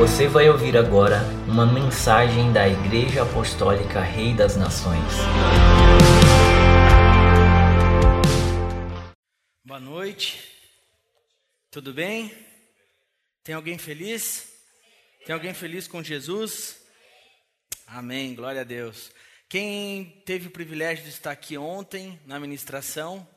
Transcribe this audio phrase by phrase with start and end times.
[0.00, 5.12] Você vai ouvir agora uma mensagem da Igreja Apostólica Rei das Nações.
[9.62, 10.40] Boa noite.
[11.70, 12.34] Tudo bem?
[13.44, 14.50] Tem alguém feliz?
[15.26, 16.80] Tem alguém feliz com Jesus?
[17.86, 18.34] Amém.
[18.34, 19.12] Glória a Deus.
[19.50, 23.28] Quem teve o privilégio de estar aqui ontem na ministração?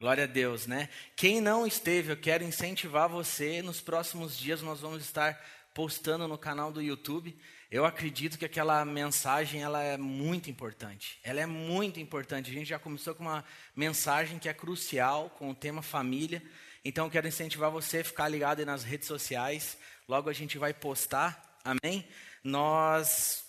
[0.00, 0.88] Glória a Deus, né?
[1.14, 3.62] Quem não esteve, eu quero incentivar você.
[3.62, 5.40] Nos próximos dias nós vamos estar
[5.72, 7.36] postando no canal do YouTube.
[7.70, 11.18] Eu acredito que aquela mensagem ela é muito importante.
[11.22, 12.50] Ela é muito importante.
[12.50, 13.44] A gente já começou com uma
[13.74, 16.42] mensagem que é crucial com o tema família.
[16.84, 19.78] Então eu quero incentivar você a ficar ligado aí nas redes sociais.
[20.08, 21.58] Logo a gente vai postar.
[21.64, 22.06] Amém?
[22.42, 23.43] Nós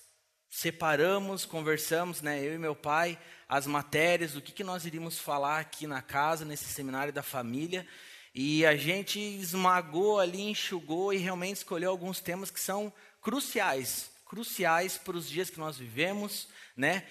[0.55, 5.59] separamos, conversamos, né, eu e meu pai, as matérias, do que, que nós iríamos falar
[5.59, 7.85] aqui na casa, nesse seminário da família.
[8.33, 12.91] E a gente esmagou ali, enxugou e realmente escolheu alguns temas que são
[13.21, 17.03] cruciais, cruciais para os dias que nós vivemos, né?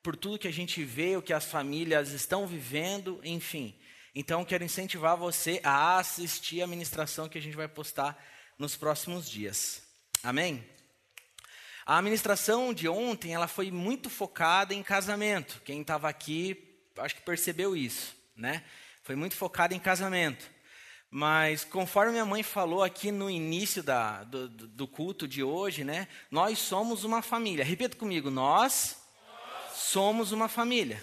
[0.00, 3.76] Por tudo que a gente vê, o que as famílias estão vivendo, enfim.
[4.14, 8.16] Então, quero incentivar você a assistir a ministração que a gente vai postar
[8.56, 9.82] nos próximos dias.
[10.22, 10.73] Amém?
[11.86, 15.60] A administração de ontem, ela foi muito focada em casamento.
[15.64, 18.64] Quem estava aqui, acho que percebeu isso, né?
[19.02, 20.50] Foi muito focada em casamento.
[21.10, 26.08] Mas conforme minha mãe falou aqui no início da, do, do, culto de hoje, né?
[26.30, 27.64] Nós somos uma família.
[27.64, 28.96] Repita comigo, nós,
[29.28, 31.00] nós somos uma família.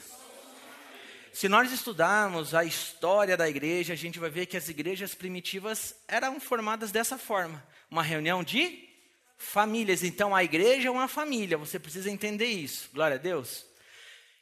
[1.31, 5.95] Se nós estudarmos a história da igreja, a gente vai ver que as igrejas primitivas
[6.07, 7.63] eram formadas dessa forma.
[7.89, 8.90] Uma reunião de
[9.41, 10.03] famílias.
[10.03, 12.89] Então a igreja é uma família, você precisa entender isso.
[12.93, 13.65] Glória a Deus.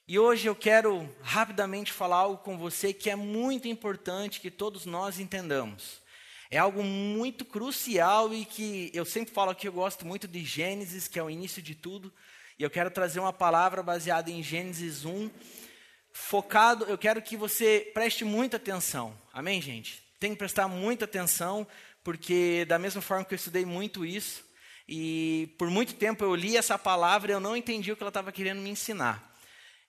[0.08, 4.86] E hoje eu quero rapidamente falar algo com você que é muito importante que todos
[4.86, 6.02] nós entendamos.
[6.52, 11.08] É algo muito crucial e que eu sempre falo que eu gosto muito de Gênesis,
[11.08, 12.12] que é o início de tudo.
[12.58, 15.30] E eu quero trazer uma palavra baseada em Gênesis 1,
[16.12, 19.16] focado, eu quero que você preste muita atenção.
[19.32, 20.04] Amém, gente?
[20.20, 21.66] Tem que prestar muita atenção,
[22.04, 24.44] porque da mesma forma que eu estudei muito isso,
[24.92, 28.10] e por muito tempo eu li essa palavra e eu não entendi o que ela
[28.10, 29.38] estava querendo me ensinar.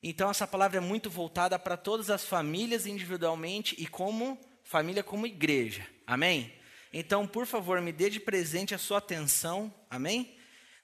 [0.03, 5.27] Então essa palavra é muito voltada para todas as famílias individualmente e como família como
[5.27, 5.87] igreja.
[6.07, 6.53] Amém?
[6.93, 9.73] Então, por favor, me dê de presente a sua atenção.
[9.89, 10.37] Amém?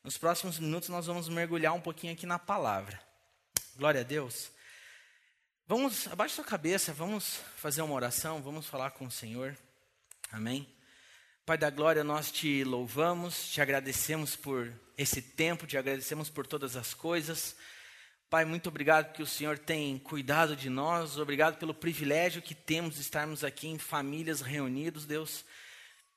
[0.03, 2.99] Nos próximos minutos nós vamos mergulhar um pouquinho aqui na palavra.
[3.77, 4.51] Glória a Deus.
[5.67, 9.55] Vamos, abaixe sua cabeça, vamos fazer uma oração, vamos falar com o Senhor.
[10.33, 10.76] Amém?
[11.47, 14.69] Pai da glória, nós te louvamos, te agradecemos por
[14.99, 17.55] esse tempo, te agradecemos por todas as coisas.
[18.29, 22.97] Pai, muito obrigado que o Senhor tem cuidado de nós, obrigado pelo privilégio que temos
[22.97, 25.45] de estarmos aqui em famílias reunidos, Deus.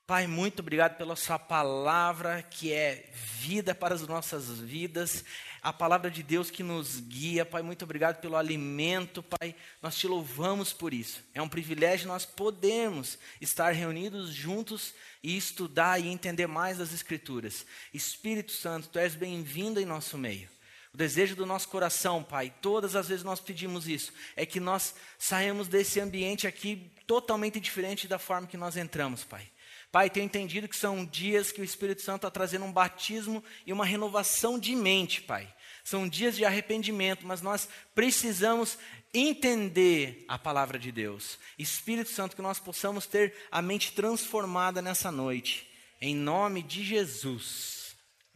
[0.10, 5.24] Pai, muito obrigado pela Sua palavra que é vida para as nossas vidas,
[5.62, 7.46] a palavra de Deus que nos guia.
[7.46, 9.54] Pai, muito obrigado pelo alimento, Pai.
[9.84, 11.24] Nós te louvamos por isso.
[11.32, 17.64] É um privilégio nós podemos estar reunidos juntos e estudar e entender mais das Escrituras.
[17.94, 20.50] Espírito Santo, Tu és bem-vindo em nosso meio.
[20.92, 24.96] O desejo do nosso coração, Pai, todas as vezes nós pedimos isso, é que nós
[25.20, 29.48] saímos desse ambiente aqui totalmente diferente da forma que nós entramos, Pai.
[29.92, 33.74] Pai, tenho entendido que são dias que o Espírito Santo está trazendo um batismo e
[33.74, 35.52] uma renovação de mente, Pai.
[35.84, 38.78] São dias de arrependimento, mas nós precisamos
[39.12, 41.40] entender a palavra de Deus.
[41.58, 45.68] Espírito Santo, que nós possamos ter a mente transformada nessa noite.
[46.00, 47.96] Em nome de Jesus.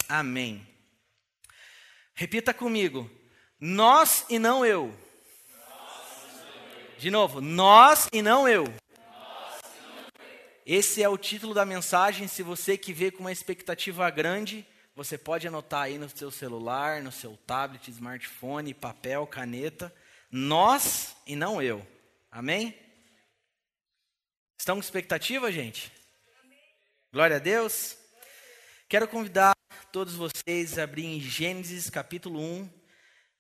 [0.10, 0.68] Amém.
[2.16, 3.10] Repita comigo.
[3.60, 4.94] Nós e não eu.
[6.98, 8.66] De novo, nós e não eu.
[10.66, 12.26] Esse é o título da mensagem.
[12.26, 14.66] Se você que vê com uma expectativa grande,
[14.96, 19.94] você pode anotar aí no seu celular, no seu tablet, smartphone, papel, caneta.
[20.32, 21.86] Nós e não eu.
[22.32, 22.74] Amém?
[24.58, 25.92] Estão com expectativa, gente?
[27.12, 27.98] Glória a Deus.
[28.88, 29.54] Quero convidar
[29.92, 32.70] todos vocês a abrir em Gênesis capítulo 1,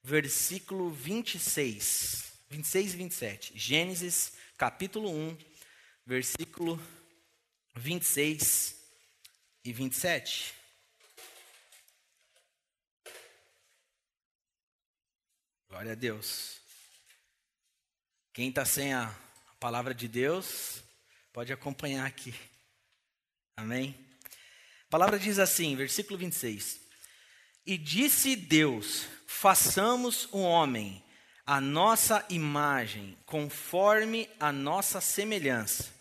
[0.04, 2.34] versículo 26.
[2.50, 3.54] 26 e 27.
[3.56, 5.38] Gênesis capítulo 1,
[6.06, 6.78] versículo
[7.76, 8.76] 26
[9.64, 10.54] e 27.
[15.70, 16.60] Glória a Deus.
[18.32, 19.14] Quem está sem a
[19.60, 20.84] palavra de Deus,
[21.32, 22.34] pode acompanhar aqui.
[23.56, 23.96] Amém?
[24.88, 26.80] A palavra diz assim, versículo 26.
[27.66, 31.04] E disse Deus: façamos um homem,
[31.46, 35.93] a nossa imagem, conforme a nossa semelhança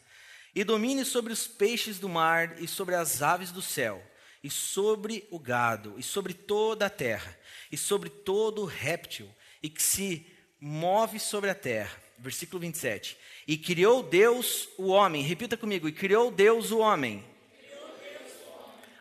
[0.55, 4.03] e domine sobre os peixes do mar e sobre as aves do céu,
[4.43, 7.39] e sobre o gado, e sobre toda a terra,
[7.71, 9.29] e sobre todo réptil,
[9.63, 10.27] e que se
[10.61, 12.01] move sobre a terra.
[12.19, 13.17] Versículo 27.
[13.47, 17.25] E criou Deus o homem, repita comigo, e criou Deus o homem,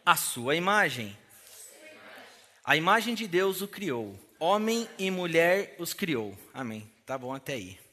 [0.06, 1.18] a sua imagem.
[2.64, 6.38] A imagem de Deus o criou, homem e mulher os criou.
[6.54, 6.90] Amém.
[7.06, 7.91] Tá bom até aí.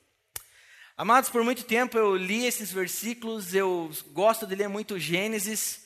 [1.00, 5.84] Amados, por muito tempo eu li esses versículos, eu gosto de ler muito Gênesis,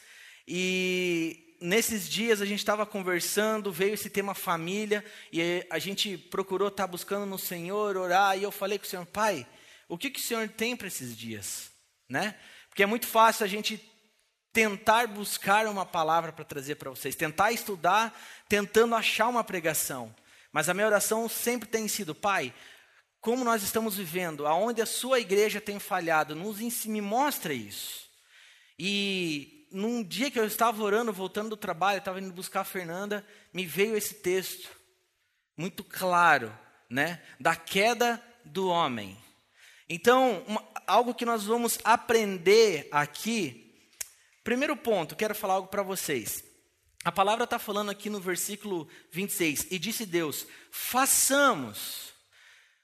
[0.48, 6.68] e nesses dias a gente estava conversando, veio esse tema família, e a gente procurou
[6.68, 9.46] estar tá buscando no Senhor, orar, e eu falei com o Senhor, Pai,
[9.86, 11.70] o que, que o Senhor tem para esses dias?
[12.08, 12.34] Né?
[12.70, 13.86] Porque é muito fácil a gente
[14.50, 18.18] tentar buscar uma palavra para trazer para vocês, tentar estudar,
[18.48, 20.14] tentando achar uma pregação.
[20.50, 22.54] Mas a minha oração sempre tem sido, Pai,
[23.22, 28.10] como nós estamos vivendo, aonde a sua igreja tem falhado, nos me mostra isso.
[28.76, 33.24] E num dia que eu estava orando, voltando do trabalho, estava indo buscar a Fernanda,
[33.54, 34.68] me veio esse texto
[35.56, 36.52] muito claro,
[36.90, 39.16] né, da queda do homem.
[39.88, 43.72] Então, uma, algo que nós vamos aprender aqui.
[44.42, 46.42] Primeiro ponto, quero falar algo para vocês.
[47.04, 52.11] A palavra está falando aqui no versículo 26, e disse Deus: façamos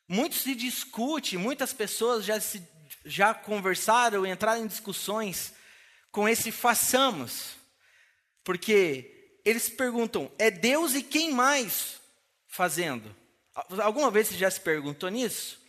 [0.08, 2.66] muito se discute, muitas pessoas já, se,
[3.04, 5.52] já conversaram, entraram em discussões
[6.10, 7.56] com esse façamos.
[8.42, 12.00] Porque eles perguntam, é Deus e quem mais
[12.46, 13.14] fazendo?
[13.82, 15.60] Alguma vez você já se perguntou nisso?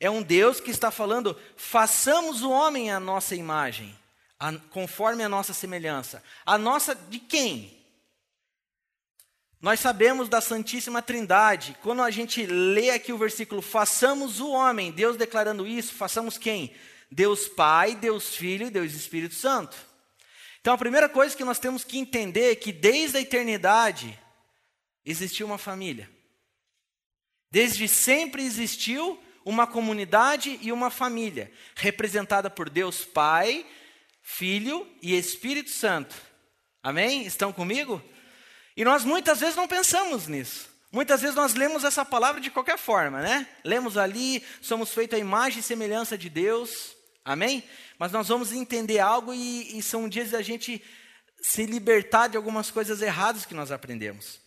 [0.00, 3.96] É um Deus que está falando, façamos o homem à nossa imagem,
[4.40, 6.24] a, conforme a nossa semelhança.
[6.46, 7.81] A nossa de quem?
[9.62, 11.78] Nós sabemos da Santíssima Trindade.
[11.80, 16.74] Quando a gente lê aqui o versículo, façamos o homem, Deus declarando isso, façamos quem?
[17.08, 19.76] Deus Pai, Deus Filho e Deus Espírito Santo.
[20.60, 24.18] Então a primeira coisa que nós temos que entender é que desde a eternidade
[25.04, 26.10] existiu uma família.
[27.48, 33.64] Desde sempre existiu uma comunidade e uma família, representada por Deus Pai,
[34.22, 36.16] Filho e Espírito Santo.
[36.82, 37.24] Amém?
[37.24, 38.02] Estão comigo?
[38.76, 40.70] E nós muitas vezes não pensamos nisso.
[40.90, 43.46] Muitas vezes nós lemos essa palavra de qualquer forma, né?
[43.64, 47.64] Lemos ali, somos feitos à imagem e semelhança de Deus, amém?
[47.98, 50.82] Mas nós vamos entender algo e, e são dias da gente
[51.40, 54.38] se libertar de algumas coisas erradas que nós aprendemos.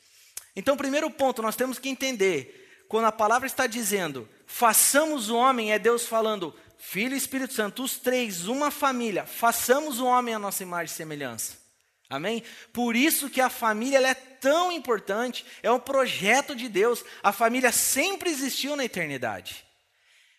[0.55, 5.73] Então, primeiro ponto, nós temos que entender, quando a palavra está dizendo, façamos o homem,
[5.73, 10.39] é Deus falando, Filho e Espírito Santo, os três, uma família, façamos o homem à
[10.39, 11.64] nossa imagem e semelhança.
[12.09, 12.43] Amém?
[12.71, 17.03] Por isso que a família é tão importante, é um projeto de Deus.
[17.23, 19.65] A família sempre existiu na eternidade.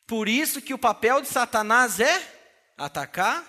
[0.06, 2.22] Por isso que o papel de Satanás é
[2.78, 3.44] atacar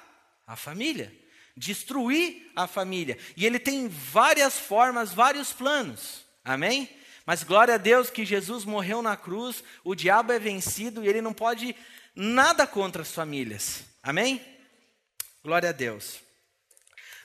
[0.48, 1.14] a família,
[1.56, 3.18] destruir a família.
[3.36, 6.26] E ele tem várias formas, vários planos.
[6.44, 6.90] Amém?
[7.26, 11.22] Mas glória a Deus que Jesus morreu na cruz, o diabo é vencido e ele
[11.22, 11.76] não pode
[12.16, 13.84] nada contra as famílias.
[14.02, 14.42] Amém?
[15.44, 16.27] Glória a Deus.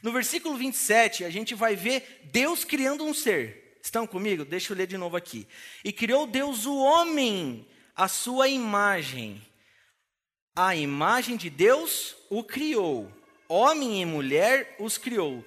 [0.02, 3.78] No versículo 27, a gente vai ver Deus criando um ser.
[3.82, 4.44] Estão comigo?
[4.44, 5.46] Deixa eu ler de novo aqui.
[5.84, 9.40] E criou Deus o homem, a sua imagem.
[10.54, 13.10] A imagem de Deus o criou.
[13.48, 15.44] Homem e mulher os criou.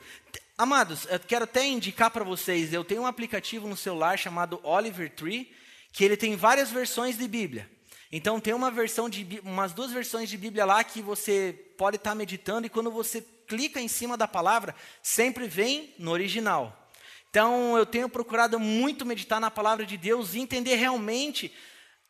[0.58, 5.12] Amados, eu quero até indicar para vocês, eu tenho um aplicativo no celular chamado Oliver
[5.14, 5.52] Tree,
[5.92, 7.70] que ele tem várias versões de Bíblia.
[8.10, 12.12] Então tem uma versão de umas duas versões de Bíblia lá que você pode estar
[12.12, 16.90] tá meditando e quando você clica em cima da palavra, sempre vem no original.
[17.30, 21.54] Então, eu tenho procurado muito meditar na palavra de Deus e entender realmente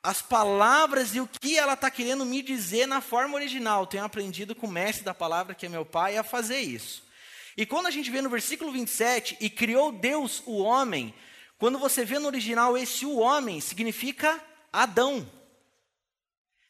[0.03, 3.87] as palavras e o que ela está querendo me dizer na forma original.
[3.87, 7.03] Tenho aprendido com o mestre da palavra, que é meu pai, a fazer isso.
[7.57, 11.11] E quando a gente vê no versículo 27, e criou Deus o homem,
[11.57, 14.39] quando você vê no original esse o homem, significa
[14.71, 15.27] Adão.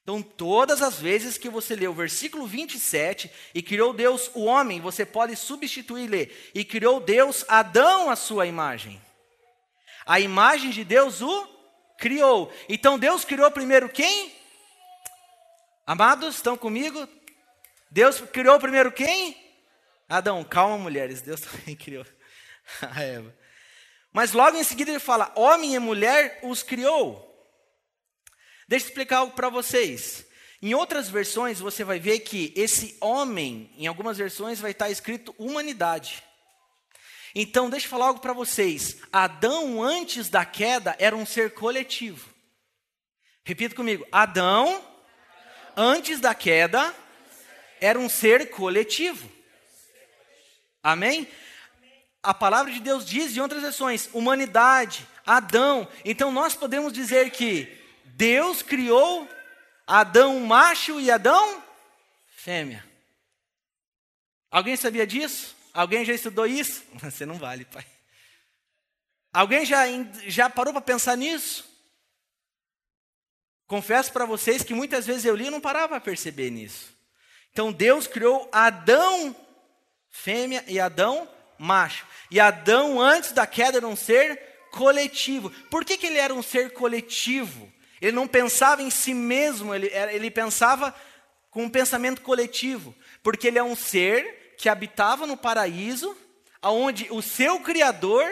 [0.05, 4.79] Então, todas as vezes que você lê o versículo 27, e criou Deus o homem,
[4.79, 9.01] você pode substituir e ler, e criou Deus Adão à sua imagem.
[10.05, 11.47] A imagem de Deus o
[11.97, 12.53] criou.
[12.69, 14.31] Então, Deus criou primeiro quem?
[15.87, 17.09] Amados, estão comigo?
[17.89, 19.35] Deus criou primeiro quem?
[20.07, 20.43] Adão.
[20.43, 22.05] Calma, mulheres, Deus também criou
[22.79, 23.35] a Eva.
[24.13, 27.34] Mas logo em seguida ele fala: homem e mulher os criou.
[28.67, 30.25] Deixa eu explicar algo para vocês.
[30.61, 35.35] Em outras versões, você vai ver que esse homem, em algumas versões, vai estar escrito
[35.37, 36.23] humanidade.
[37.33, 38.97] Então, deixa eu falar algo para vocês.
[39.11, 42.29] Adão, antes da queda, era um ser coletivo.
[43.43, 44.07] Repita comigo.
[44.11, 44.83] Adão,
[45.75, 46.95] antes da queda,
[47.79, 49.29] era um ser coletivo.
[50.81, 51.27] Amém?
[52.25, 55.87] a palavra de Deus diz em outras versões, humanidade, Adão.
[56.03, 57.71] Então nós podemos dizer que
[58.15, 59.29] Deus criou
[59.85, 61.61] Adão macho e Adão
[62.27, 62.83] fêmea.
[64.49, 65.53] Alguém sabia disso?
[65.73, 66.83] Alguém já estudou isso?
[67.01, 67.85] Você não vale, pai.
[69.33, 69.83] Alguém já,
[70.27, 71.69] já parou para pensar nisso?
[73.67, 76.95] Confesso para vocês que muitas vezes eu li e não parava para perceber nisso.
[77.51, 79.35] Então Deus criou Adão
[80.09, 82.07] fêmea e Adão macho.
[82.31, 84.39] E Adão, antes da queda, era um ser
[84.71, 85.49] coletivo.
[85.69, 87.74] Por que, que ele era um ser coletivo?
[88.05, 90.93] Ele não pensava em si mesmo, ele, ele pensava
[91.49, 92.93] com um pensamento coletivo.
[93.23, 96.15] Porque ele é um ser que habitava no paraíso,
[96.61, 98.23] onde o seu Criador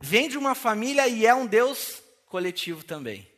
[0.00, 3.30] vem de uma família e é um Deus coletivo também.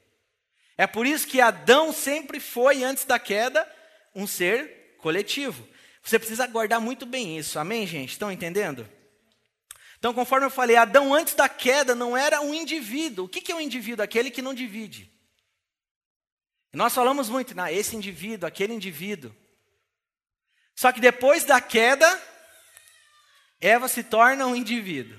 [0.75, 3.71] É por isso que Adão sempre foi, antes da queda,
[4.15, 5.69] um ser coletivo.
[6.03, 8.13] Você precisa guardar muito bem isso, amém, gente?
[8.13, 8.89] Estão entendendo?
[9.99, 13.27] Então, conforme eu falei, Adão antes da queda não era um indivíduo.
[13.27, 14.03] O que é um indivíduo?
[14.03, 15.15] Aquele que não divide.
[16.77, 19.35] Nós falamos muito, nah, esse indivíduo, aquele indivíduo.
[20.75, 22.07] Só que depois da queda,
[23.59, 25.19] Eva se torna um indivíduo.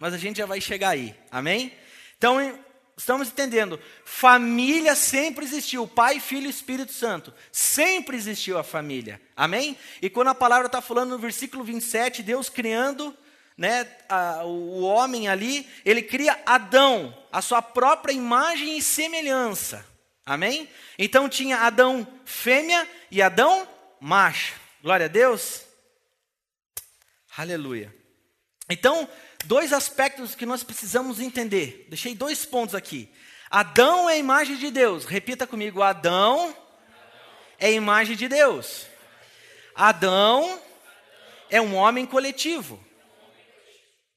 [0.00, 1.72] Mas a gente já vai chegar aí, amém?
[2.18, 2.58] Então,
[2.96, 3.80] estamos entendendo.
[4.04, 5.86] Família sempre existiu.
[5.86, 7.32] Pai, Filho e Espírito Santo.
[7.52, 9.22] Sempre existiu a família.
[9.36, 9.78] Amém?
[10.02, 13.16] E quando a palavra está falando no versículo 27, Deus criando
[13.56, 19.94] né, a, o homem ali, ele cria Adão, a sua própria imagem e semelhança.
[20.26, 20.68] Amém?
[20.98, 23.66] Então tinha Adão fêmea e Adão
[24.00, 24.54] macho.
[24.82, 25.62] Glória a Deus.
[27.36, 27.94] Aleluia.
[28.68, 29.08] Então,
[29.44, 31.86] dois aspectos que nós precisamos entender.
[31.88, 33.08] Deixei dois pontos aqui.
[33.48, 35.04] Adão é a imagem de Deus.
[35.04, 36.56] Repita comigo: Adão
[37.56, 38.86] é a imagem de Deus.
[39.76, 40.60] Adão
[41.48, 42.84] é um homem coletivo.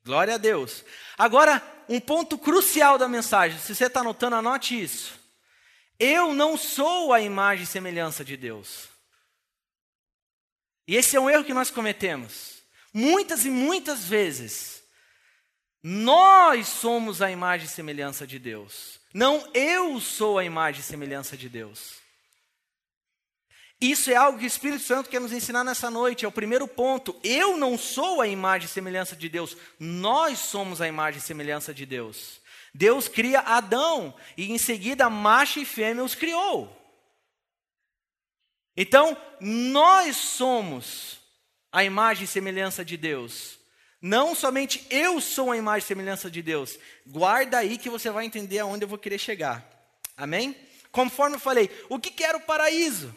[0.04, 0.84] Glória a Deus.
[1.16, 3.60] Agora, um ponto crucial da mensagem.
[3.60, 5.18] Se você está anotando, anote isso.
[6.00, 8.88] Eu não sou a imagem e semelhança de Deus.
[10.88, 12.63] E esse é um erro que nós cometemos.
[12.94, 14.82] Muitas e muitas vezes
[15.84, 19.00] nós somos a imagem e semelhança de Deus.
[19.13, 22.00] Não eu sou a imagem e semelhança de Deus.
[23.82, 26.25] Isso é algo que o Espírito Santo quer nos ensinar nessa noite.
[26.25, 27.18] É o primeiro ponto.
[27.24, 29.56] Eu não sou a imagem e semelhança de Deus.
[29.79, 32.38] Nós somos a imagem e semelhança de Deus.
[32.73, 36.75] Deus cria Adão e em seguida macho e fêmea os criou.
[38.75, 41.19] Então, nós somos
[41.71, 43.59] a imagem e semelhança de Deus.
[44.01, 46.79] Não somente eu sou a imagem e semelhança de Deus.
[47.05, 49.67] Guarda aí que você vai entender aonde eu vou querer chegar.
[50.15, 50.55] Amém?
[50.91, 53.13] Conforme eu falei, o que, que era o paraíso?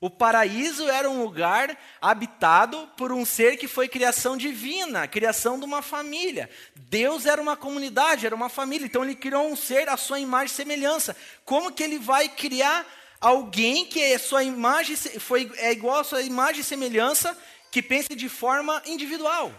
[0.00, 5.64] O paraíso era um lugar habitado por um ser que foi criação divina, criação de
[5.64, 6.48] uma família.
[6.76, 8.86] Deus era uma comunidade, era uma família.
[8.86, 11.16] Então ele criou um ser à sua imagem e semelhança.
[11.44, 12.86] Como que ele vai criar
[13.20, 17.36] alguém que é sua imagem foi é igual à sua imagem e semelhança,
[17.72, 19.52] que pense de forma individual?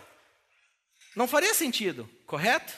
[1.18, 2.74] Não faria sentido, correto?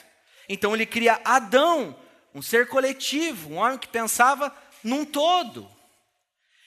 [0.48, 1.96] Então ele cria Adão,
[2.34, 4.52] um ser coletivo, um homem que pensava
[4.82, 5.70] num todo.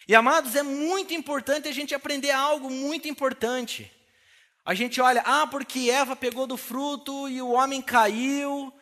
[0.07, 3.91] E amados, é muito importante a gente aprender algo muito importante.
[4.63, 8.74] A gente olha, ah, porque Eva pegou do fruto e o homem caiu.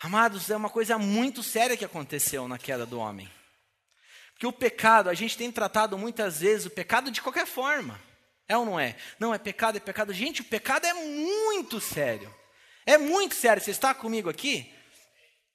[0.00, 3.30] Amados, é uma coisa muito séria que aconteceu na queda do homem.
[4.32, 8.00] Porque o pecado, a gente tem tratado muitas vezes o pecado de qualquer forma.
[8.48, 8.96] É ou não é?
[9.18, 10.12] Não, é pecado, é pecado.
[10.12, 12.34] Gente, o pecado é muito sério.
[12.86, 13.62] É muito sério.
[13.62, 14.72] Você está comigo aqui?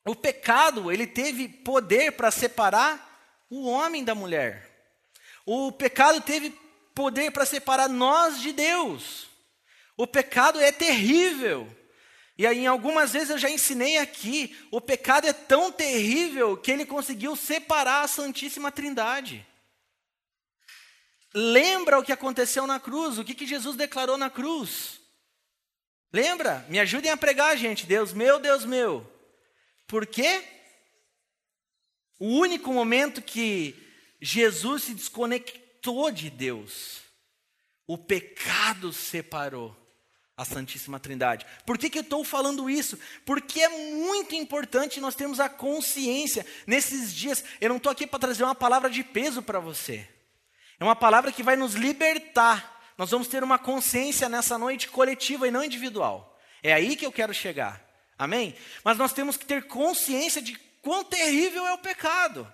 [0.05, 4.74] O pecado, ele teve poder para separar o homem da mulher.
[5.45, 6.51] O pecado teve
[6.93, 9.27] poder para separar nós de Deus.
[9.97, 11.69] O pecado é terrível.
[12.37, 16.85] E aí, algumas vezes eu já ensinei aqui, o pecado é tão terrível que ele
[16.85, 19.45] conseguiu separar a Santíssima Trindade.
[21.33, 24.99] Lembra o que aconteceu na cruz, o que, que Jesus declarou na cruz.
[26.11, 26.65] Lembra?
[26.69, 27.85] Me ajudem a pregar, gente.
[27.85, 29.09] Deus meu, Deus meu.
[29.87, 30.43] Por quê?
[32.19, 33.84] O único momento que
[34.25, 37.01] Jesus se desconectou de Deus,
[37.85, 39.77] o pecado separou
[40.35, 41.45] a Santíssima Trindade.
[41.63, 42.97] Por que, que eu estou falando isso?
[43.23, 47.43] Porque é muito importante nós termos a consciência nesses dias.
[47.61, 50.09] Eu não estou aqui para trazer uma palavra de peso para você.
[50.79, 52.83] É uma palavra que vai nos libertar.
[52.97, 56.35] Nós vamos ter uma consciência nessa noite coletiva e não individual.
[56.63, 57.79] É aí que eu quero chegar.
[58.17, 58.55] Amém?
[58.83, 62.51] Mas nós temos que ter consciência de quão terrível é o pecado.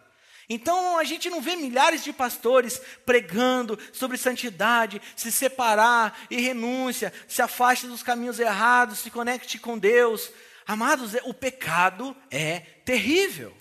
[0.53, 7.13] Então a gente não vê milhares de pastores pregando sobre santidade, se separar e renúncia,
[7.25, 10.29] se afaste dos caminhos errados, se conecte com Deus.
[10.67, 13.55] Amados, o pecado é terrível.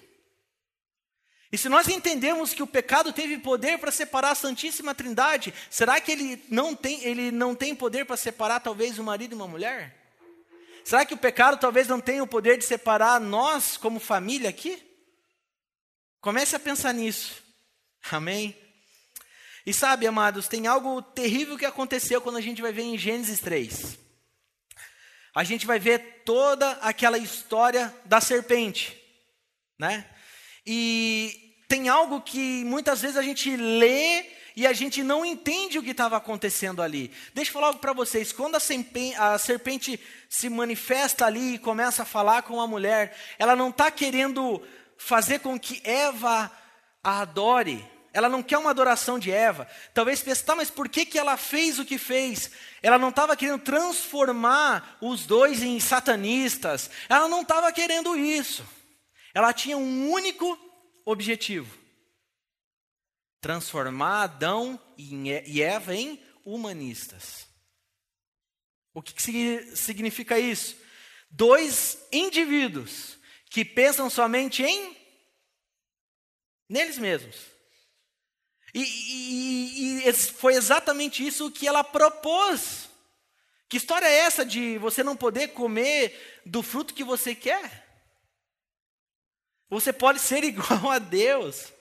[1.53, 6.01] E se nós entendemos que o pecado teve poder para separar a Santíssima Trindade, será
[6.01, 9.47] que ele não tem, ele não tem poder para separar talvez um marido e uma
[9.47, 9.97] mulher?
[10.85, 14.90] Será que o pecado talvez não tenha o poder de separar nós como família aqui?
[16.21, 17.43] Comece a pensar nisso.
[18.11, 18.55] Amém?
[19.65, 23.41] E sabe, amados, tem algo terrível que aconteceu quando a gente vai ver em Gênesis
[23.41, 23.99] 3.
[25.35, 29.01] A gente vai ver toda aquela história da serpente,
[29.79, 30.05] né?
[30.67, 35.83] E tem algo que muitas vezes a gente lê e a gente não entende o
[35.83, 37.11] que estava acontecendo ali.
[37.33, 38.33] Deixa eu falar algo para vocês.
[38.33, 39.99] Quando a serpente,
[40.29, 44.61] se manifesta ali e começa a falar com a mulher, ela não está querendo
[45.01, 46.53] fazer com que Eva
[47.03, 47.85] a adore.
[48.13, 49.67] Ela não quer uma adoração de Eva.
[49.95, 52.51] Talvez pense, tá, mas por que, que ela fez o que fez?
[52.83, 56.91] Ela não estava querendo transformar os dois em satanistas.
[57.09, 58.65] Ela não estava querendo isso.
[59.33, 60.59] Ela tinha um único
[61.05, 61.79] objetivo:
[63.41, 67.49] transformar Adão e Eva em humanistas.
[68.93, 70.77] O que, que significa isso?
[71.31, 73.20] Dois indivíduos
[73.51, 74.97] que pensam somente em
[76.69, 77.37] neles mesmos.
[78.73, 82.89] E, e, e, foi exatamente isso que ela propôs.
[83.69, 87.89] Que história é essa de você não poder comer do fruto que você quer?
[89.69, 91.73] Você pode ser igual a Deus.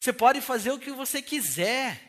[0.00, 2.04] Você pode fazer o que você quiser.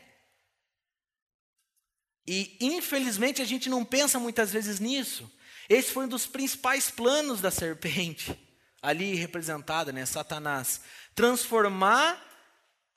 [2.26, 5.30] E infelizmente a gente não pensa muitas vezes nisso.
[5.68, 8.36] Esse foi um dos principais planos da serpente
[8.82, 10.80] ali representada, né, Satanás,
[11.14, 12.20] transformar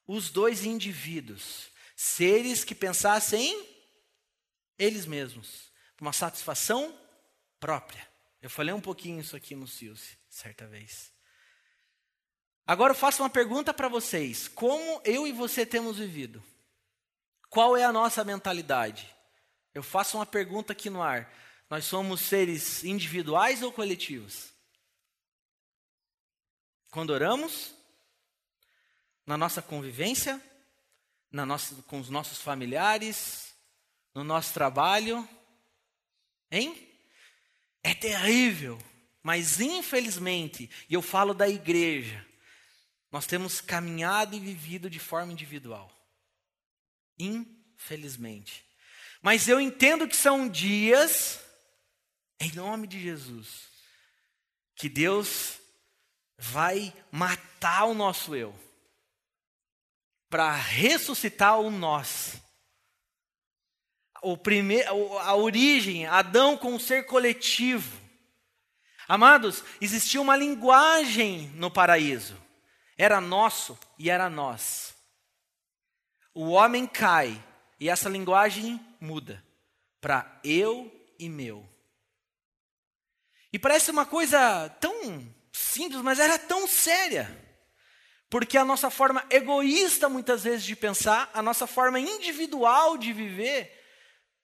[0.07, 3.73] os dois indivíduos, seres que pensassem em
[4.77, 6.97] eles mesmos, uma satisfação
[7.59, 8.07] própria.
[8.41, 11.13] Eu falei um pouquinho isso aqui no Silce, certa vez.
[12.67, 16.43] Agora eu faço uma pergunta para vocês: como eu e você temos vivido?
[17.49, 19.13] Qual é a nossa mentalidade?
[19.73, 21.31] Eu faço uma pergunta aqui no ar:
[21.69, 24.52] nós somos seres individuais ou coletivos?
[26.93, 27.73] Quando oramos,
[29.25, 30.39] na nossa convivência,
[31.31, 33.51] na nossa, com os nossos familiares,
[34.13, 35.27] no nosso trabalho,
[36.51, 36.87] hein?
[37.81, 38.77] É terrível,
[39.23, 42.23] mas infelizmente, e eu falo da igreja,
[43.11, 45.91] nós temos caminhado e vivido de forma individual.
[47.17, 48.63] Infelizmente.
[49.19, 51.39] Mas eu entendo que são dias,
[52.39, 53.63] em nome de Jesus,
[54.75, 55.62] que Deus
[56.37, 58.53] vai matar o nosso eu
[60.33, 62.41] para ressuscitar o nós.
[64.23, 68.01] O primeiro, a origem, Adão com o ser coletivo.
[69.07, 72.35] Amados, existia uma linguagem no paraíso.
[72.97, 74.95] Era nosso e era nós.
[76.33, 77.39] O homem cai
[77.79, 79.45] e essa linguagem muda
[80.01, 81.63] para eu e meu.
[83.51, 87.39] E parece uma coisa tão simples, mas era tão séria.
[88.29, 93.71] Porque a nossa forma egoísta, muitas vezes, de pensar, a nossa forma individual de viver,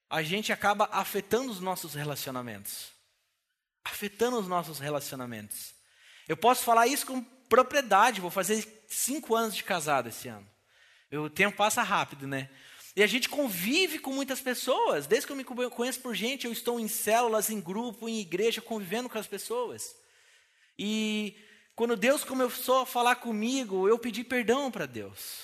[0.08, 2.92] a gente acaba afetando os nossos relacionamentos.
[3.84, 5.74] Afetando os nossos relacionamentos.
[6.28, 10.48] Eu posso falar isso com propriedade, vou fazer cinco anos de casado esse ano.
[11.12, 12.48] O tempo passa rápido, né?
[12.96, 15.08] E a gente convive com muitas pessoas.
[15.08, 18.62] Desde que eu me conheço por gente, eu estou em células, em grupo, em igreja,
[18.62, 19.96] convivendo com as pessoas.
[20.82, 21.36] E
[21.76, 25.44] quando Deus começou a falar comigo, eu pedi perdão para Deus.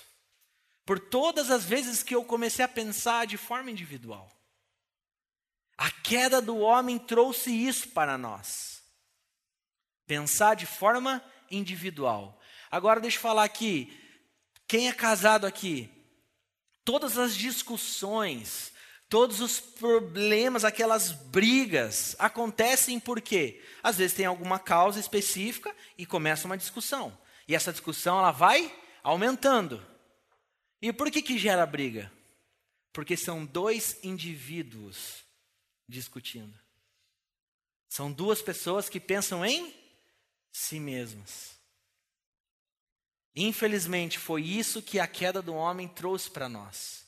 [0.86, 4.32] Por todas as vezes que eu comecei a pensar de forma individual.
[5.78, 8.82] A queda do homem trouxe isso para nós.
[10.08, 11.21] Pensar de forma
[11.52, 12.39] individual.
[12.71, 13.91] Agora deixa eu falar aqui.
[14.65, 15.91] Quem é casado aqui?
[16.86, 18.71] Todas as discussões,
[19.08, 23.62] Todos os problemas, aquelas brigas, acontecem por quê?
[23.84, 27.15] Às vezes tem alguma causa específica e começa uma discussão.
[27.48, 29.86] E essa discussão ela vai aumentando.
[30.82, 32.12] E por que, que gera briga?
[32.91, 35.24] Porque são dois indivíduos
[35.88, 36.58] discutindo.
[37.88, 39.74] São duas pessoas que pensam em
[40.52, 41.56] si mesmas.
[43.36, 47.05] Infelizmente, foi isso que a queda do homem trouxe para nós.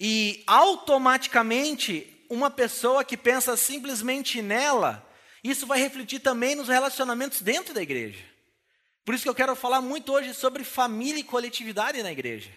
[0.00, 5.04] E automaticamente, uma pessoa que pensa simplesmente nela,
[5.42, 8.24] isso vai refletir também nos relacionamentos dentro da igreja.
[9.04, 12.50] Por isso que eu quero falar muito hoje sobre família e coletividade na igreja.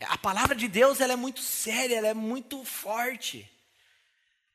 [0.00, 3.48] A palavra de Deus ela é muito séria, ela é muito forte.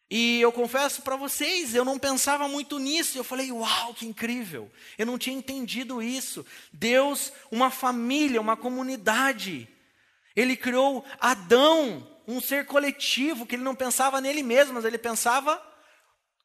[0.09, 3.17] E eu confesso para vocês, eu não pensava muito nisso.
[3.17, 4.71] Eu falei, uau, que incrível.
[4.97, 6.45] Eu não tinha entendido isso.
[6.71, 9.67] Deus, uma família, uma comunidade.
[10.37, 15.59] Ele criou Adão, um ser coletivo, que ele não pensava nele mesmo, mas ele pensava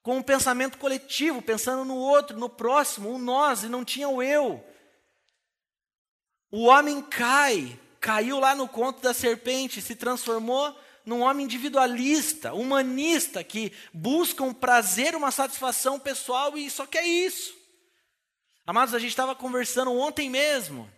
[0.03, 4.23] com um pensamento coletivo, pensando no outro, no próximo, o nós, e não tinha o
[4.23, 4.65] eu.
[6.51, 10.75] O homem cai, caiu lá no conto da serpente, se transformou
[11.05, 17.55] num homem individualista, humanista, que busca um prazer, uma satisfação pessoal e só quer isso.
[18.67, 20.91] Amados, a gente estava conversando ontem mesmo,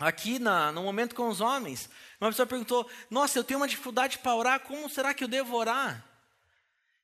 [0.00, 1.88] aqui na, no momento com os homens.
[2.20, 5.56] Uma pessoa perguntou: Nossa, eu tenho uma dificuldade para orar, como será que eu devo
[5.56, 6.04] orar?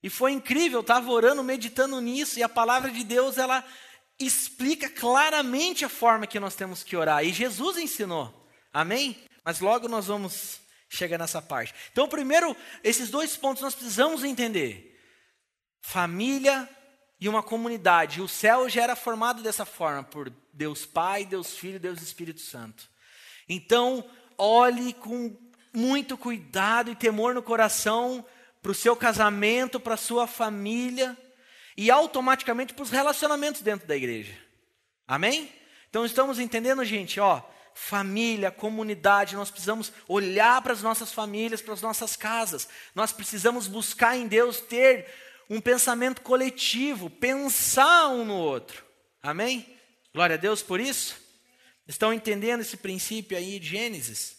[0.02, 3.64] E foi incrível, eu estava orando, meditando nisso, e a palavra de Deus, ela
[4.18, 7.24] explica claramente a forma que nós temos que orar.
[7.24, 9.16] E Jesus ensinou, amém?
[9.44, 11.74] Mas logo nós vamos chega nessa parte.
[11.92, 15.00] Então, primeiro, esses dois pontos nós precisamos entender:
[15.80, 16.68] família
[17.20, 18.20] e uma comunidade.
[18.20, 22.88] O céu já era formado dessa forma, por Deus Pai, Deus Filho, Deus Espírito Santo.
[23.48, 24.04] Então,
[24.36, 25.36] olhe com
[25.72, 28.24] muito cuidado e temor no coração
[28.62, 31.16] para o seu casamento, para a sua família
[31.76, 34.32] e automaticamente para os relacionamentos dentro da igreja.
[35.06, 35.52] Amém?
[35.88, 37.42] Então estamos entendendo, gente, ó,
[37.74, 42.68] família, comunidade, nós precisamos olhar para as nossas famílias, para as nossas casas.
[42.94, 45.06] Nós precisamos buscar em Deus ter
[45.48, 48.84] um pensamento coletivo, pensar um no outro.
[49.22, 49.78] Amém?
[50.12, 51.20] Glória a Deus por isso.
[51.86, 54.36] Estão entendendo esse princípio aí de Gênesis?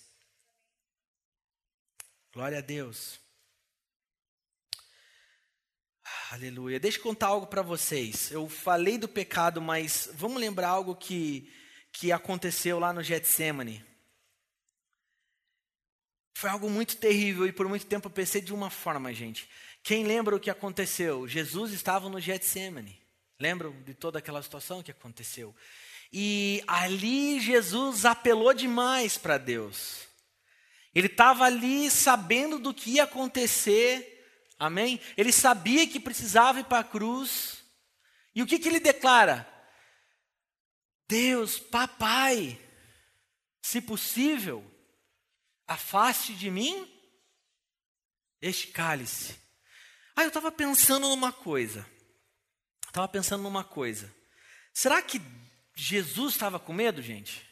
[2.33, 3.19] Glória a Deus.
[6.31, 6.79] Aleluia.
[6.79, 8.31] Deixa eu contar algo para vocês.
[8.31, 11.51] Eu falei do pecado, mas vamos lembrar algo que
[11.99, 13.83] que aconteceu lá no Getsemane.
[16.35, 19.49] Foi algo muito terrível e por muito tempo eu pensei de uma forma, gente.
[19.83, 21.27] Quem lembra o que aconteceu?
[21.27, 23.01] Jesus estava no Getsemane.
[23.39, 25.55] Lembram de toda aquela situação que aconteceu?
[26.11, 30.07] E ali Jesus apelou demais para Deus.
[30.93, 34.99] Ele estava ali sabendo do que ia acontecer, amém?
[35.15, 37.63] Ele sabia que precisava ir para a cruz.
[38.33, 39.47] E o que, que ele declara?
[41.07, 42.59] Deus, papai,
[43.61, 44.65] se possível,
[45.67, 46.91] afaste de mim
[48.41, 49.35] este cálice.
[50.17, 51.87] Ah, eu estava pensando numa coisa.
[52.87, 54.11] Estava pensando numa coisa.
[54.73, 55.21] Será que
[55.75, 57.47] Jesus estava com medo, gente?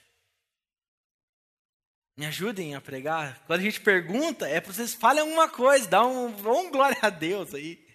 [2.18, 3.44] Me ajudem a pregar.
[3.46, 7.12] Quando a gente pergunta, é para vocês falem alguma coisa, dá um, um glória a
[7.12, 7.86] Deus aí.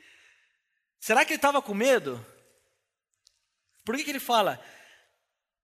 [1.01, 2.25] Será que ele estava com medo?
[3.85, 4.65] Por que, que ele fala?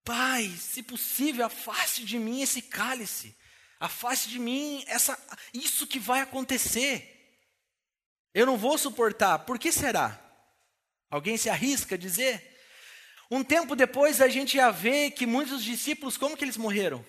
[0.02, 3.38] Pai, se possível, afaste de mim esse cálice.
[3.78, 5.16] Afaste de mim essa,
[5.54, 7.15] isso que vai acontecer.
[8.36, 9.38] Eu não vou suportar.
[9.46, 10.22] Por que será?
[11.08, 12.54] Alguém se arrisca a dizer?
[13.30, 17.02] Um tempo depois a gente ia ver que muitos discípulos, como que eles morreram?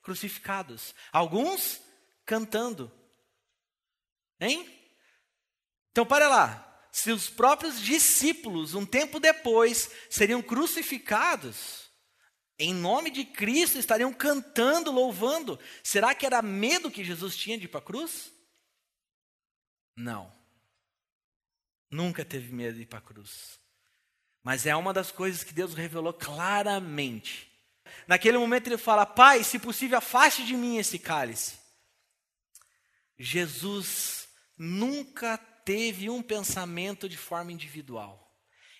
[0.00, 0.94] Crucificados.
[1.12, 1.82] Alguns
[2.24, 2.90] cantando.
[4.40, 4.66] Hein?
[5.90, 6.66] Então para lá.
[6.90, 11.90] Se os próprios discípulos, um tempo depois, seriam crucificados,
[12.58, 15.60] em nome de Cristo estariam cantando, louvando.
[15.84, 18.32] Será que era medo que Jesus tinha de ir para a cruz?
[19.94, 20.39] Não.
[21.90, 23.58] Nunca teve medo de ir para a cruz.
[24.42, 27.50] Mas é uma das coisas que Deus revelou claramente.
[28.06, 31.58] Naquele momento ele fala: Pai, se possível, afaste de mim esse cálice.
[33.18, 38.34] Jesus nunca teve um pensamento de forma individual.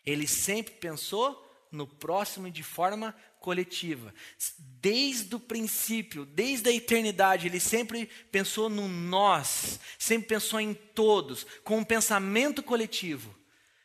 [0.05, 4.15] Ele sempre pensou no próximo de forma coletiva.
[4.59, 11.45] Desde o princípio, desde a eternidade, ele sempre pensou no nós, sempre pensou em todos,
[11.65, 13.35] com um pensamento coletivo.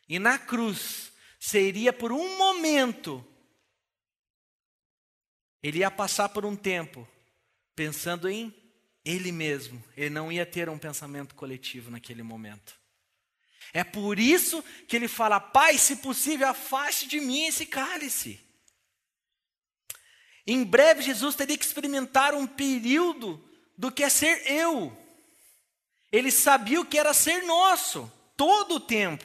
[0.08, 3.26] E na cruz, seria por um momento,
[5.62, 7.08] ele ia passar por um tempo
[7.74, 8.54] pensando em
[9.04, 12.74] ele mesmo, ele não ia ter um pensamento coletivo naquele momento.
[13.72, 18.45] É por isso que ele fala: Pai, se possível, afaste de mim esse cálice.
[20.46, 23.42] Em breve, Jesus teria que experimentar um período
[23.76, 24.96] do que é ser eu.
[26.12, 29.24] Ele sabia o que era ser nosso, todo o tempo.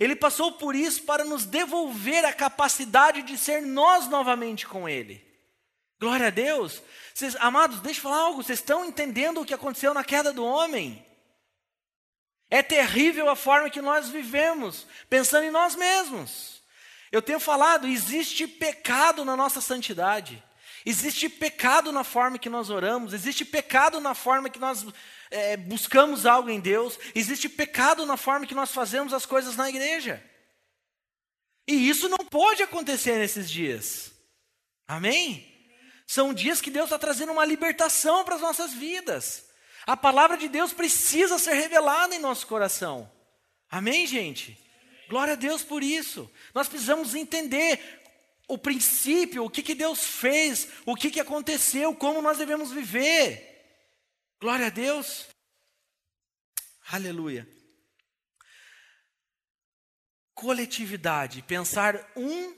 [0.00, 5.24] Ele passou por isso para nos devolver a capacidade de ser nós novamente com Ele.
[6.00, 6.82] Glória a Deus.
[7.14, 8.42] Vocês, amados, deixa eu falar algo.
[8.42, 11.06] Vocês estão entendendo o que aconteceu na queda do homem?
[12.50, 16.61] É terrível a forma que nós vivemos, pensando em nós mesmos.
[17.12, 20.42] Eu tenho falado, existe pecado na nossa santidade.
[20.84, 24.84] Existe pecado na forma que nós oramos, existe pecado na forma que nós
[25.30, 29.68] é, buscamos algo em Deus, existe pecado na forma que nós fazemos as coisas na
[29.68, 30.20] igreja.
[31.68, 34.10] E isso não pode acontecer nesses dias.
[34.88, 35.48] Amém?
[36.06, 39.44] São dias que Deus está trazendo uma libertação para as nossas vidas.
[39.86, 43.10] A palavra de Deus precisa ser revelada em nosso coração.
[43.70, 44.61] Amém, gente?
[45.12, 46.30] Glória a Deus por isso.
[46.54, 47.78] Nós precisamos entender
[48.48, 53.76] o princípio, o que, que Deus fez, o que, que aconteceu, como nós devemos viver.
[54.40, 55.26] Glória a Deus.
[56.90, 57.46] Aleluia.
[60.32, 62.56] Coletividade, pensar um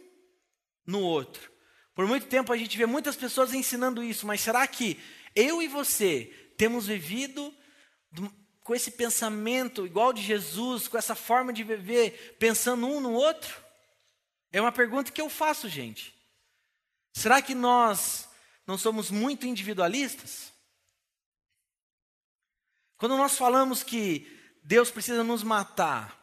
[0.86, 1.50] no outro.
[1.92, 4.96] Por muito tempo a gente vê muitas pessoas ensinando isso, mas será que
[5.34, 7.52] eu e você temos vivido
[8.64, 13.62] com esse pensamento igual de Jesus, com essa forma de viver, pensando um no outro?
[14.50, 16.14] É uma pergunta que eu faço, gente.
[17.12, 18.26] Será que nós
[18.66, 20.50] não somos muito individualistas?
[22.96, 24.26] Quando nós falamos que
[24.62, 26.18] Deus precisa nos matar,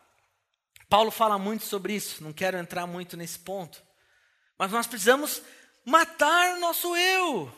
[0.90, 3.84] Paulo fala muito sobre isso, não quero entrar muito nesse ponto,
[4.58, 5.44] mas nós precisamos
[5.86, 7.54] matar o nosso eu.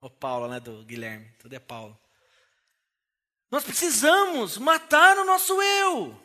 [0.00, 1.98] O Paulo, né, do Guilherme, tudo é Paulo.
[3.50, 6.18] Nós precisamos matar o nosso eu.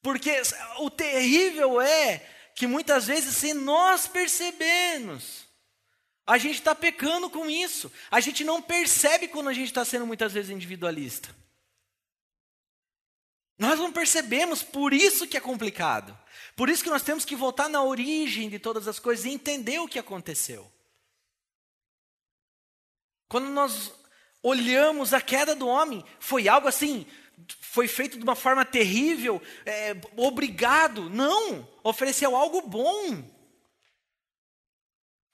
[0.00, 0.42] Porque
[0.78, 2.18] o terrível é
[2.54, 5.46] que muitas vezes, sem nós percebermos,
[6.26, 7.90] a gente está pecando com isso.
[8.10, 11.34] A gente não percebe quando a gente está sendo muitas vezes individualista.
[13.58, 16.18] Nós não percebemos, por isso que é complicado.
[16.56, 19.78] Por isso que nós temos que voltar na origem de todas as coisas e entender
[19.78, 20.70] o que aconteceu.
[23.28, 23.92] Quando nós
[24.42, 27.06] olhamos a queda do homem, foi algo assim
[27.60, 31.08] foi feito de uma forma terrível, é, obrigado.
[31.08, 33.24] Não, ofereceu algo bom.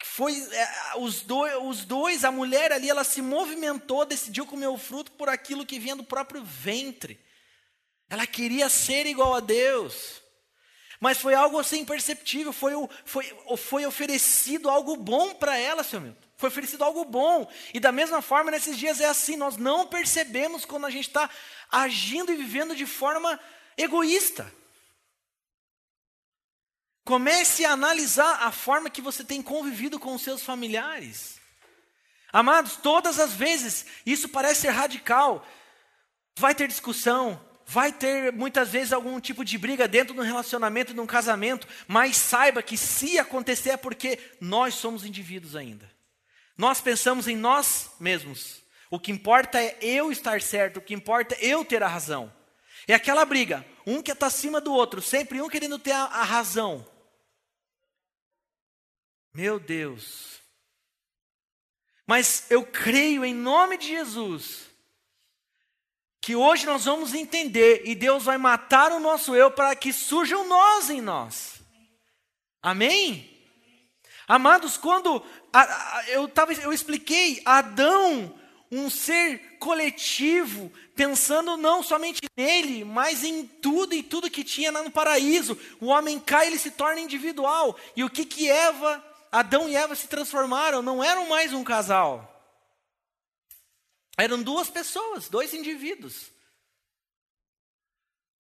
[0.05, 0.69] Foi é,
[0.99, 5.29] os, dois, os dois, a mulher ali, ela se movimentou, decidiu comer o fruto por
[5.29, 7.19] aquilo que vinha do próprio ventre.
[8.09, 10.23] Ela queria ser igual a Deus.
[11.01, 12.73] Mas foi algo assim imperceptível, foi,
[13.05, 13.25] foi,
[13.57, 16.29] foi oferecido algo bom para ela, seu Milton.
[16.37, 17.51] Foi oferecido algo bom.
[17.75, 21.29] E da mesma forma, nesses dias é assim, nós não percebemos quando a gente está
[21.71, 23.39] agindo e vivendo de forma
[23.77, 24.53] egoísta.
[27.05, 31.41] Comece a analisar a forma que você tem convivido com os seus familiares.
[32.33, 35.47] Amados, todas as vezes, isso parece ser radical.
[36.39, 40.95] Vai ter discussão, vai ter muitas vezes algum tipo de briga dentro de um relacionamento,
[40.95, 45.89] de um casamento, mas saiba que se acontecer é porque nós somos indivíduos ainda.
[46.57, 48.63] Nós pensamos em nós mesmos.
[48.91, 52.33] O que importa é eu estar certo, o que importa é eu ter a razão.
[52.87, 56.25] É aquela briga, um que está acima do outro, sempre um querendo ter a, a
[56.25, 56.87] razão.
[59.35, 60.41] Meu Deus.
[62.07, 64.68] Mas eu creio em nome de Jesus
[66.29, 70.47] que hoje nós vamos entender e Deus vai matar o nosso eu para que surjam
[70.47, 71.55] nós em nós.
[72.63, 73.35] Amém?
[74.27, 78.39] Amados, quando a, a, eu, tava, eu expliquei, Adão
[78.71, 84.83] um ser coletivo, pensando não somente nele, mas em tudo e tudo que tinha lá
[84.83, 85.59] no paraíso.
[85.81, 87.75] O homem cai, ele se torna individual.
[87.97, 90.83] E o que que Eva, Adão e Eva se transformaram?
[90.83, 92.38] Não eram mais um casal.
[94.19, 96.33] Eram duas pessoas, dois indivíduos.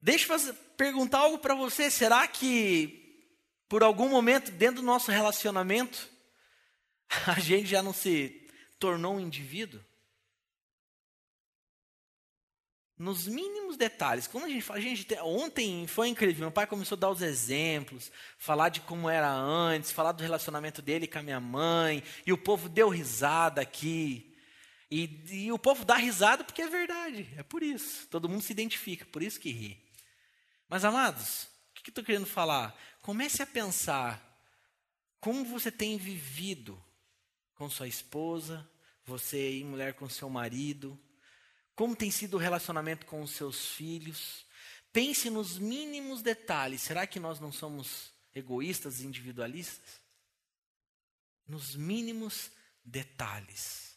[0.02, 1.90] Deixa eu perguntar algo para você.
[1.90, 3.24] Será que
[3.68, 6.10] por algum momento dentro do nosso relacionamento
[7.26, 9.80] a gente já não se tornou um indivíduo?
[12.98, 14.26] nos mínimos detalhes.
[14.26, 16.40] Quando a gente fala, gente, ontem foi incrível.
[16.40, 20.82] Meu pai começou a dar os exemplos, falar de como era antes, falar do relacionamento
[20.82, 24.27] dele com a minha mãe, e o povo deu risada aqui.
[24.90, 28.06] E, e o povo dá risada porque é verdade, é por isso.
[28.08, 29.82] Todo mundo se identifica, por isso que ri.
[30.68, 32.78] Mas, amados, o que, estou querendo falar?
[33.02, 34.24] Comece a pensar
[35.20, 36.82] como você tem vivido
[37.54, 38.68] com sua esposa,
[39.04, 40.98] você e mulher com seu marido,
[41.74, 44.44] como tem sido o relacionamento com os seus filhos?
[44.92, 46.82] Pense nos mínimos detalhes.
[46.82, 50.00] Será que nós não somos egoístas e individualistas?
[51.46, 52.50] Nos mínimos
[52.84, 53.87] detalhes.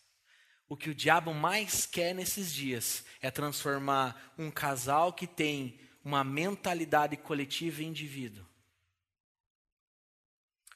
[0.72, 6.24] O que o diabo mais quer nesses dias é transformar um casal que tem uma
[6.24, 8.48] mentalidade coletiva e indivíduo.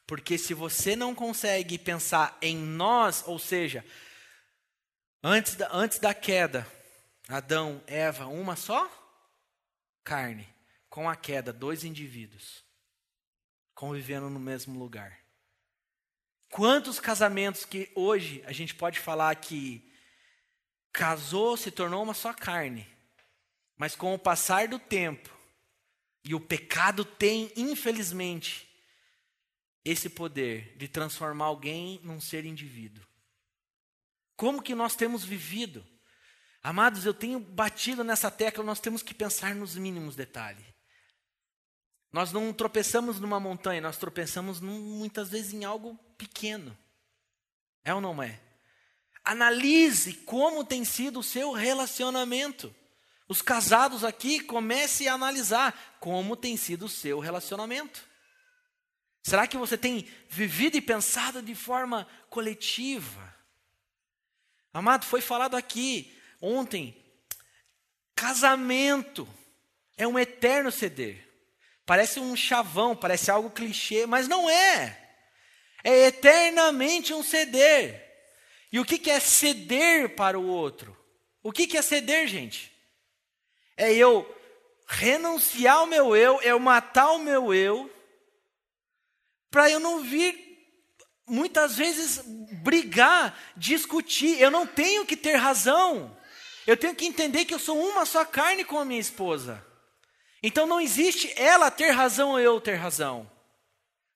[0.05, 3.85] Porque se você não consegue pensar em nós, ou seja,
[5.23, 6.67] antes da, antes da queda,
[7.29, 8.91] Adão, Eva, uma só
[10.03, 10.45] carne.
[10.89, 12.65] com a queda, dois indivíduos
[13.73, 15.24] convivendo no mesmo lugar.
[16.55, 19.91] Quantos casamentos que hoje a gente pode falar que
[20.93, 22.87] casou, se tornou uma só carne,
[23.75, 25.29] mas com o passar do tempo,
[26.23, 28.69] e o pecado tem, infelizmente,
[29.83, 33.05] esse poder de transformar alguém num ser indivíduo.
[34.37, 35.85] Como que nós temos vivido?
[36.63, 40.74] Amados, eu tenho batido nessa tecla, nós temos que pensar nos mínimos detalhes.
[42.15, 46.73] Nós não tropeçamos numa montanha, nós tropeçamos num, muitas vezes em algo pequeno.
[47.83, 48.39] É ou não é?
[49.21, 52.73] Analise como tem sido o seu relacionamento.
[53.27, 58.07] Os casados aqui, comece a analisar como tem sido o seu relacionamento.
[59.21, 63.35] Será que você tem vivido e pensado de forma coletiva?
[64.73, 66.95] Amado, foi falado aqui, ontem,
[68.15, 69.27] casamento
[69.97, 71.24] é um eterno ceder.
[71.85, 75.01] Parece um chavão, parece algo clichê, mas não é.
[75.83, 78.03] É eternamente um ceder.
[78.71, 80.97] E o que, é ceder para o outro?
[81.43, 82.71] O que, é ceder, gente?
[83.77, 84.29] É eu
[84.87, 87.91] renunciar ao meu eu, é eu matar o meu eu,
[89.49, 90.45] para eu não vir
[91.27, 92.21] muitas vezes
[92.63, 94.41] brigar, discutir.
[94.41, 96.15] Eu não tenho que ter razão.
[96.65, 99.65] Eu tenho que entender que eu sou uma só carne com a minha esposa.
[100.45, 103.27] Então não existe ela ter razão ou eu ter razão.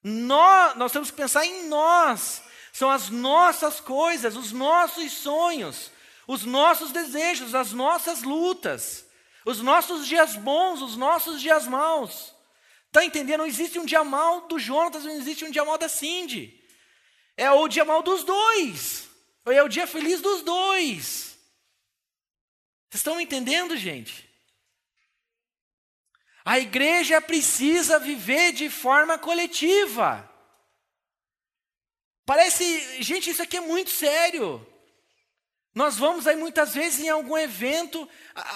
[0.04, 2.44] Nós, nós temos que pensar em nós.
[2.72, 5.89] São as nossas coisas, os nossos sonhos,
[6.28, 9.08] os nossos desejos, as nossas lutas,
[9.44, 12.32] os nossos dias bons, os nossos dias maus.
[12.86, 13.39] Está entendendo?
[13.39, 16.63] Não existe um dia mal do Jonatas, não existe um dia mal da Cindy.
[17.36, 19.10] É o dia mal dos dois.
[19.48, 21.36] É o dia feliz dos dois.
[22.88, 24.29] Vocês estão entendendo, gente?
[26.50, 30.28] A igreja precisa viver de forma coletiva.
[32.26, 34.66] Parece, gente, isso aqui é muito sério.
[35.76, 38.10] Nós vamos aí muitas vezes em algum evento,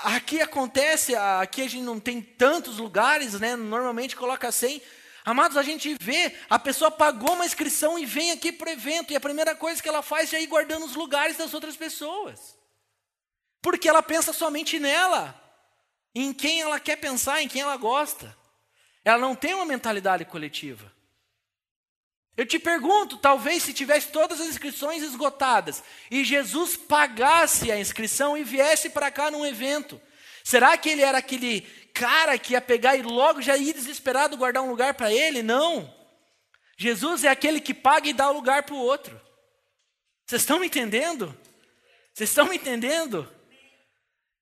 [0.05, 3.55] aqui acontece, aqui a gente não tem tantos lugares, né?
[3.55, 4.81] Normalmente coloca 100.
[5.23, 9.13] Amados, a gente vê, a pessoa pagou uma inscrição e vem aqui para o evento,
[9.13, 12.57] e a primeira coisa que ela faz é ir guardando os lugares das outras pessoas.
[13.61, 15.42] Porque ela pensa somente nela,
[16.13, 18.35] em quem ela quer pensar, em quem ela gosta.
[19.03, 20.91] Ela não tem uma mentalidade coletiva.
[22.35, 28.35] Eu te pergunto, talvez se tivesse todas as inscrições esgotadas e Jesus pagasse a inscrição
[28.35, 30.01] e viesse para cá num evento,
[30.43, 31.61] será que ele era aquele
[31.93, 35.43] cara que ia pegar e logo já ia desesperado guardar um lugar para ele?
[35.43, 35.93] Não.
[36.75, 39.21] Jesus é aquele que paga e dá o lugar para o outro.
[40.25, 41.37] Vocês estão me entendendo?
[42.13, 43.31] Vocês estão me entendendo?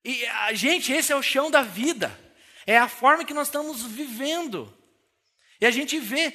[0.04, 2.18] E a gente, esse é o chão da vida.
[2.66, 4.72] É a forma que nós estamos vivendo.
[5.60, 6.34] E a gente vê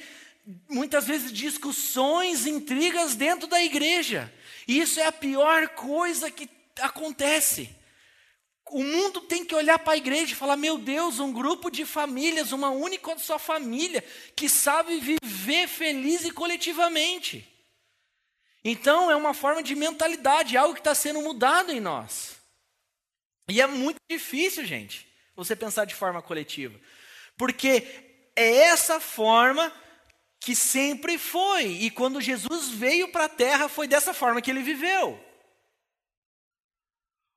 [0.68, 4.32] muitas vezes discussões, intrigas dentro da igreja.
[4.66, 6.48] E isso é a pior coisa que
[6.80, 7.76] acontece.
[8.70, 11.84] O mundo tem que olhar para a igreja e falar: meu Deus, um grupo de
[11.84, 14.04] famílias, uma única só família,
[14.36, 17.46] que sabe viver feliz e coletivamente.
[18.64, 22.37] Então, é uma forma de mentalidade, algo que está sendo mudado em nós.
[23.48, 26.78] E é muito difícil, gente, você pensar de forma coletiva.
[27.36, 27.86] Porque
[28.36, 29.72] é essa forma
[30.38, 31.66] que sempre foi.
[31.66, 35.18] E quando Jesus veio para a terra, foi dessa forma que ele viveu.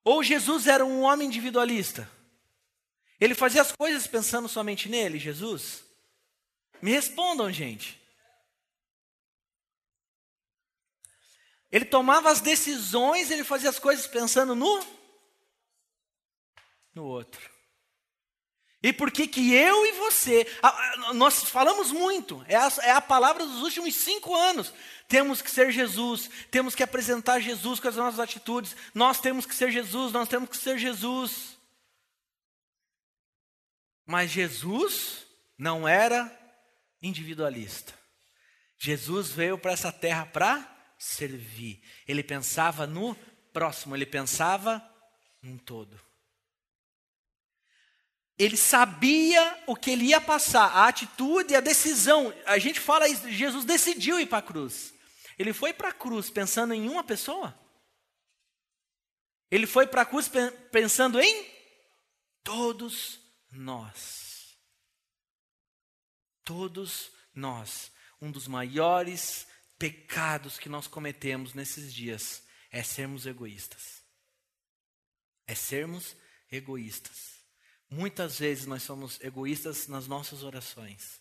[0.04, 2.10] Ou Jesus era um homem individualista?
[3.20, 5.84] Ele fazia as coisas pensando somente nele, Jesus?
[6.82, 8.02] Me respondam, gente.
[11.72, 15.01] Ele tomava as decisões, ele fazia as coisas pensando no
[16.94, 17.50] no outro.
[18.84, 20.48] E por que que eu e você,
[21.14, 24.74] nós falamos muito, é a, é a palavra dos últimos cinco anos.
[25.08, 29.54] Temos que ser Jesus, temos que apresentar Jesus com as nossas atitudes, nós temos que
[29.54, 31.58] ser Jesus, nós temos que ser Jesus.
[34.04, 35.28] Mas Jesus
[35.58, 36.36] não era
[37.04, 37.94] individualista.
[38.80, 41.84] Jesus veio para essa terra para servir.
[42.08, 43.14] Ele pensava no
[43.54, 44.84] próximo, ele pensava
[45.44, 46.11] num todo
[48.44, 52.34] ele sabia o que ele ia passar, a atitude, a decisão.
[52.46, 54.94] A gente fala isso, Jesus decidiu ir para a cruz.
[55.38, 57.56] Ele foi para a cruz pensando em uma pessoa?
[59.52, 60.28] Ele foi para a cruz
[60.72, 61.52] pensando em
[62.44, 63.20] todos
[63.52, 64.58] nós.
[66.44, 67.92] Todos nós.
[68.20, 69.46] Um dos maiores
[69.78, 74.04] pecados que nós cometemos nesses dias é sermos egoístas.
[75.46, 76.16] É sermos
[76.52, 77.31] egoístas.
[77.92, 81.20] Muitas vezes nós somos egoístas nas nossas orações.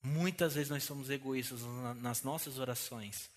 [0.00, 1.60] Muitas vezes nós somos egoístas
[1.96, 3.28] nas nossas orações.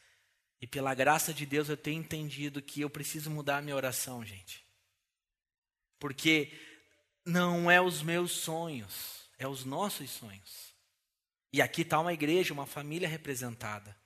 [0.61, 4.23] E pela graça de Deus eu tenho entendido que eu preciso mudar a minha oração,
[4.23, 4.63] gente.
[5.97, 6.53] Porque
[7.25, 10.75] não é os meus sonhos, é os nossos sonhos.
[11.51, 13.98] E aqui está uma igreja, uma família representada.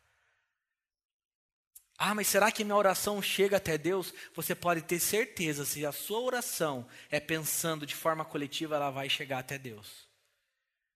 [2.05, 4.13] Ah, mas será que minha oração chega até Deus?
[4.35, 9.07] Você pode ter certeza, se a sua oração é pensando de forma coletiva, ela vai
[9.07, 10.05] chegar até Deus.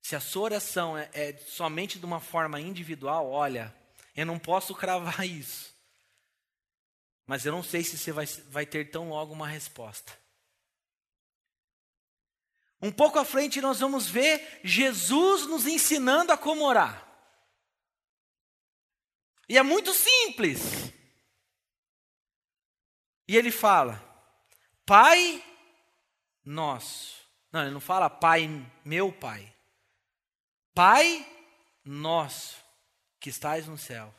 [0.01, 3.73] Se a sua oração é, é somente de uma forma individual, olha,
[4.17, 5.73] eu não posso cravar isso.
[7.25, 10.11] Mas eu não sei se você vai, vai ter tão logo uma resposta.
[12.81, 17.07] Um pouco à frente nós vamos ver Jesus nos ensinando a como orar.
[19.47, 20.96] E é muito simples.
[23.28, 24.03] E ele fala:
[24.86, 25.43] Pai
[26.43, 27.17] nosso.
[27.51, 28.49] Não, ele não fala Pai,
[28.86, 29.53] meu Pai.
[30.73, 31.25] Pai
[31.84, 32.57] nosso
[33.19, 34.13] que estais nos céus,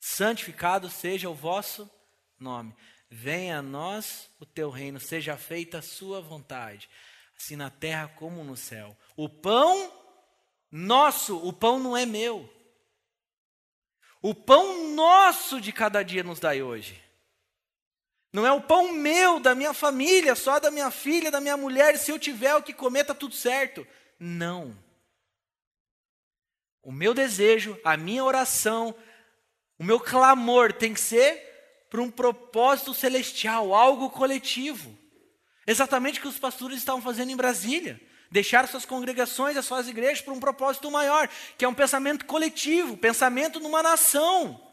[0.00, 1.90] santificado seja o vosso
[2.38, 2.74] nome.
[3.10, 6.88] Venha a nós o teu reino, seja feita a sua vontade,
[7.36, 8.96] assim na terra como no céu.
[9.14, 9.92] O pão
[10.70, 12.50] nosso, o pão não é meu.
[14.22, 17.01] O pão nosso de cada dia nos dai hoje.
[18.32, 21.98] Não é o pão meu, da minha família, só da minha filha, da minha mulher,
[21.98, 23.86] se eu tiver o que comer, está tudo certo.
[24.18, 24.76] Não.
[26.82, 28.94] O meu desejo, a minha oração,
[29.78, 34.96] o meu clamor tem que ser para um propósito celestial, algo coletivo.
[35.66, 38.00] Exatamente o que os pastores estavam fazendo em Brasília.
[38.30, 41.28] Deixar suas congregações, as suas igrejas para um propósito maior,
[41.58, 44.71] que é um pensamento coletivo, pensamento numa nação.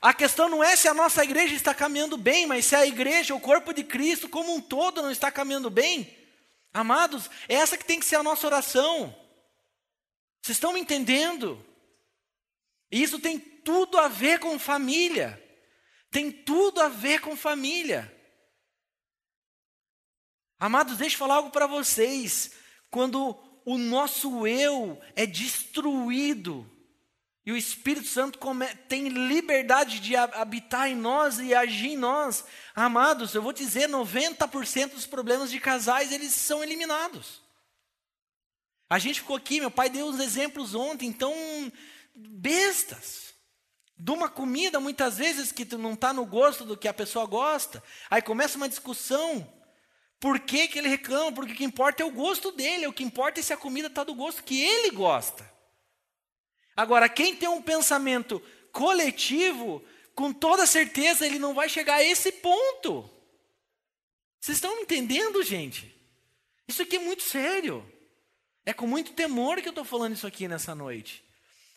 [0.00, 3.34] A questão não é se a nossa igreja está caminhando bem, mas se a igreja,
[3.34, 6.14] o corpo de Cristo como um todo não está caminhando bem.
[6.72, 9.16] Amados, é essa que tem que ser a nossa oração.
[10.42, 11.64] Vocês estão me entendendo?
[12.90, 15.42] E isso tem tudo a ver com família.
[16.10, 18.12] Tem tudo a ver com família.
[20.58, 22.52] Amados, deixa eu falar algo para vocês.
[22.90, 26.70] Quando o nosso eu é destruído
[27.46, 28.40] e o Espírito Santo
[28.88, 32.44] tem liberdade de habitar em nós e agir em nós,
[32.74, 37.40] amados, eu vou dizer, 90% dos problemas de casais eles são eliminados.
[38.90, 41.32] A gente ficou aqui, meu pai deu uns exemplos ontem, então
[42.12, 43.32] bestas.
[43.96, 47.82] De uma comida, muitas vezes, que não está no gosto do que a pessoa gosta.
[48.10, 49.50] Aí começa uma discussão.
[50.20, 51.32] Por que, que ele reclama?
[51.32, 52.86] Porque o que importa é o gosto dele.
[52.86, 55.55] O que importa é se a comida está do gosto que ele gosta.
[56.76, 59.82] Agora, quem tem um pensamento coletivo,
[60.14, 63.10] com toda certeza ele não vai chegar a esse ponto.
[64.38, 65.94] Vocês estão entendendo, gente?
[66.68, 67.84] Isso aqui é muito sério.
[68.64, 71.24] É com muito temor que eu estou falando isso aqui nessa noite.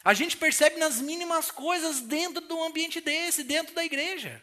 [0.04, 4.42] A gente percebe nas mínimas coisas dentro de um ambiente desse, dentro da igreja.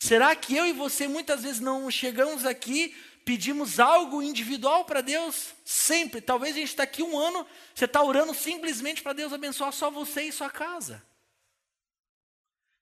[0.00, 2.94] Será que eu e você muitas vezes não chegamos aqui,
[3.24, 5.54] pedimos algo individual para Deus?
[5.64, 6.20] Sempre.
[6.20, 9.90] Talvez a gente está aqui um ano, você está orando simplesmente para Deus abençoar só
[9.90, 11.02] você e sua casa.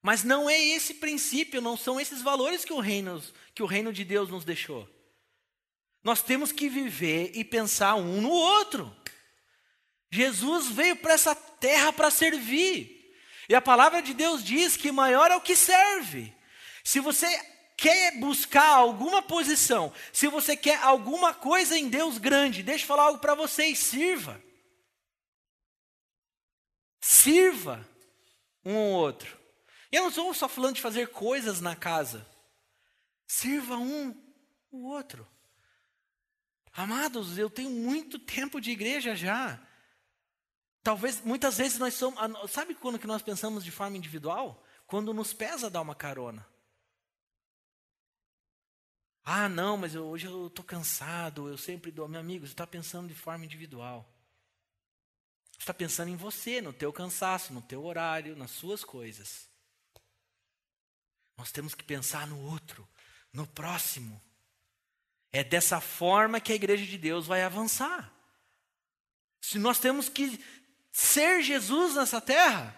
[0.01, 3.23] Mas não é esse princípio, não são esses valores que o reino,
[3.53, 4.89] que o reino de Deus nos deixou.
[6.03, 8.95] Nós temos que viver e pensar um no outro.
[10.09, 13.15] Jesus veio para essa terra para servir.
[13.47, 16.33] E a palavra de Deus diz que maior é o que serve.
[16.83, 17.27] Se você
[17.81, 23.05] quer buscar alguma posição, se você quer alguma coisa em Deus grande, deixa eu falar
[23.05, 24.39] algo para vocês: sirva.
[27.01, 27.83] Sirva
[28.63, 29.35] um ao outro.
[29.91, 32.25] Eu não estou só falando de fazer coisas na casa.
[33.25, 34.15] Sirva um
[34.69, 35.27] o outro.
[36.73, 39.59] Amados, eu tenho muito tempo de igreja já.
[40.83, 42.19] Talvez, muitas vezes nós somos.
[42.51, 44.63] Sabe quando que nós pensamos de forma individual?
[44.85, 46.50] Quando nos pesa dar uma carona.
[49.23, 52.07] Ah, não, mas eu, hoje eu estou cansado, eu sempre dou.
[52.07, 54.09] Meu amigo, você está pensando de forma individual.
[55.51, 59.47] Você está pensando em você, no teu cansaço, no teu horário, nas suas coisas.
[61.37, 62.87] Nós temos que pensar no outro,
[63.31, 64.19] no próximo.
[65.31, 68.11] É dessa forma que a igreja de Deus vai avançar.
[69.39, 70.43] Se nós temos que
[70.91, 72.75] ser Jesus nessa terra,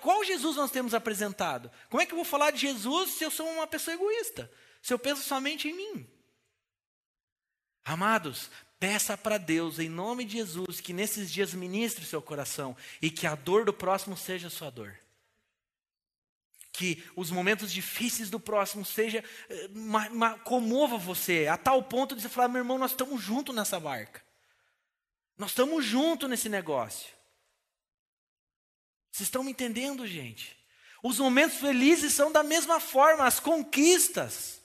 [0.00, 1.70] qual Jesus nós temos apresentado?
[1.88, 4.50] Como é que eu vou falar de Jesus se eu sou uma pessoa egoísta?
[4.82, 6.06] Se eu penso somente em mim?
[7.84, 13.10] Amados, peça para Deus, em nome de Jesus, que nesses dias ministre seu coração e
[13.10, 14.98] que a dor do próximo seja sua dor.
[16.72, 22.16] Que os momentos difíceis do próximo seja eh, ma, ma, comova você a tal ponto
[22.16, 24.24] de você falar, meu irmão, nós estamos juntos nessa barca.
[25.36, 27.12] Nós estamos juntos nesse negócio.
[29.12, 30.56] Vocês estão me entendendo, gente?
[31.02, 34.61] Os momentos felizes são da mesma forma, as conquistas.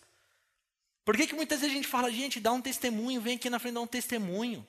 [1.08, 3.60] Por que, que muitas vezes a gente fala, gente, dá um testemunho, vem aqui na
[3.60, 4.68] frente dar um testemunho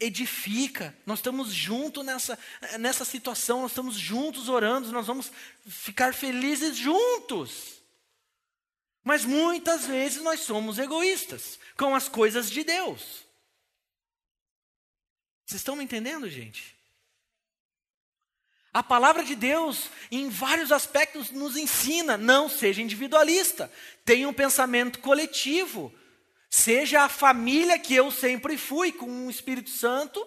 [0.00, 0.92] edifica.
[1.06, 2.36] Nós estamos juntos nessa,
[2.80, 5.30] nessa situação, nós estamos juntos orando, nós vamos
[5.64, 7.80] ficar felizes juntos.
[9.04, 13.24] Mas muitas vezes nós somos egoístas com as coisas de Deus.
[15.46, 16.73] Vocês estão me entendendo, gente?
[18.74, 23.70] A palavra de Deus, em vários aspectos, nos ensina: não seja individualista,
[24.04, 25.94] tenha um pensamento coletivo.
[26.50, 30.26] Seja a família que eu sempre fui, com o Espírito Santo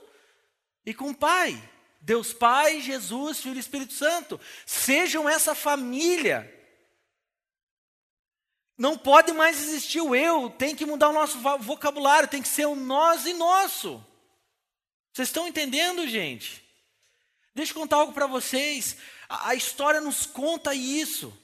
[0.86, 1.62] e com o Pai.
[2.02, 4.40] Deus Pai, Jesus, Filho e Espírito Santo.
[4.66, 6.54] Sejam essa família.
[8.78, 12.66] Não pode mais existir o eu, tem que mudar o nosso vocabulário, tem que ser
[12.66, 14.06] o nós e nosso.
[15.14, 16.67] Vocês estão entendendo, gente?
[17.58, 18.96] Deixa eu contar algo para vocês.
[19.28, 21.38] A, a história nos conta isso.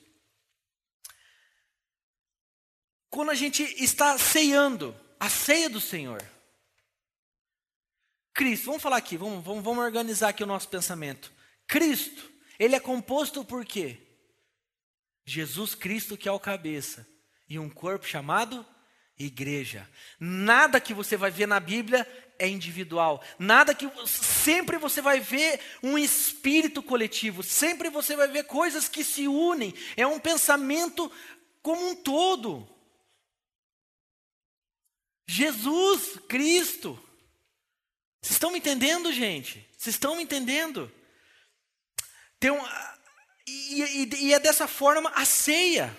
[3.14, 6.20] quando a gente está ceando, a ceia do Senhor.
[8.34, 11.32] Cristo, vamos falar aqui, vamos, vamos, vamos organizar aqui o nosso pensamento.
[11.68, 14.00] Cristo, ele é composto por quê?
[15.24, 17.08] Jesus Cristo que é o cabeça
[17.48, 18.66] e um corpo chamado
[19.16, 19.88] igreja.
[20.20, 22.08] Nada que você vai ver na Bíblia
[22.40, 23.24] é individual.
[23.38, 29.04] Nada que sempre você vai ver um espírito coletivo, sempre você vai ver coisas que
[29.04, 29.74] se unem.
[29.96, 31.12] É um pensamento
[31.62, 32.68] como um todo.
[35.28, 37.00] Jesus Cristo.
[38.22, 39.68] Vocês estão me entendendo, gente?
[39.78, 40.92] Vocês estão me entendendo?
[42.40, 42.62] Tem um,
[43.48, 45.96] e, e, e, é dessa forma a ceia.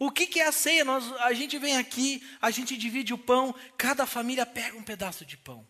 [0.00, 0.82] O que, que é a ceia?
[0.82, 5.26] Nós, a gente vem aqui, a gente divide o pão, cada família pega um pedaço
[5.26, 5.68] de pão.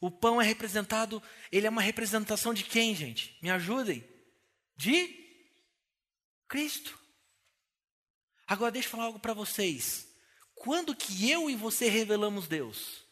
[0.00, 1.22] O pão é representado,
[1.52, 3.38] ele é uma representação de quem, gente?
[3.42, 4.02] Me ajudem.
[4.74, 5.14] De
[6.48, 6.98] Cristo.
[8.46, 10.08] Agora deixa eu falar algo para vocês.
[10.54, 13.04] Quando que eu e você revelamos Deus?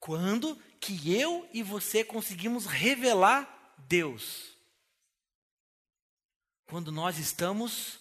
[0.00, 4.51] Quando que eu e você conseguimos revelar Deus?
[6.72, 7.98] Quando nós estamos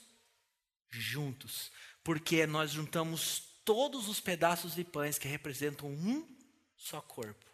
[0.90, 1.70] juntos,
[2.06, 6.26] porque nós juntamos todos os pedaços de pães que representam um
[6.78, 7.46] só corpo.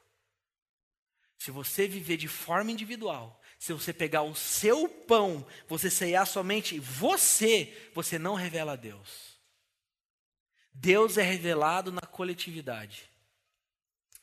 [1.40, 6.78] Se você viver de forma individual, se você pegar o seu pão, você ceiar somente
[6.78, 9.40] você, você não revela a Deus.
[10.72, 13.10] Deus é revelado na coletividade.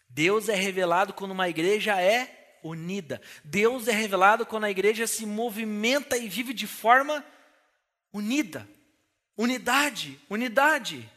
[0.09, 3.21] Deus é revelado quando uma igreja é unida.
[3.45, 7.25] Deus é revelado quando a igreja se movimenta e vive de forma
[8.13, 8.69] unida.
[9.37, 11.09] Unidade, unidade.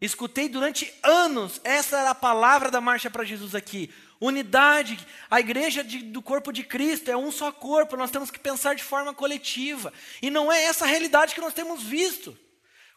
[0.00, 3.92] Escutei durante anos, essa era a palavra da marcha para Jesus aqui.
[4.20, 4.98] Unidade,
[5.30, 8.74] a igreja de, do corpo de Cristo é um só corpo, nós temos que pensar
[8.74, 9.92] de forma coletiva.
[10.22, 12.38] E não é essa a realidade que nós temos visto.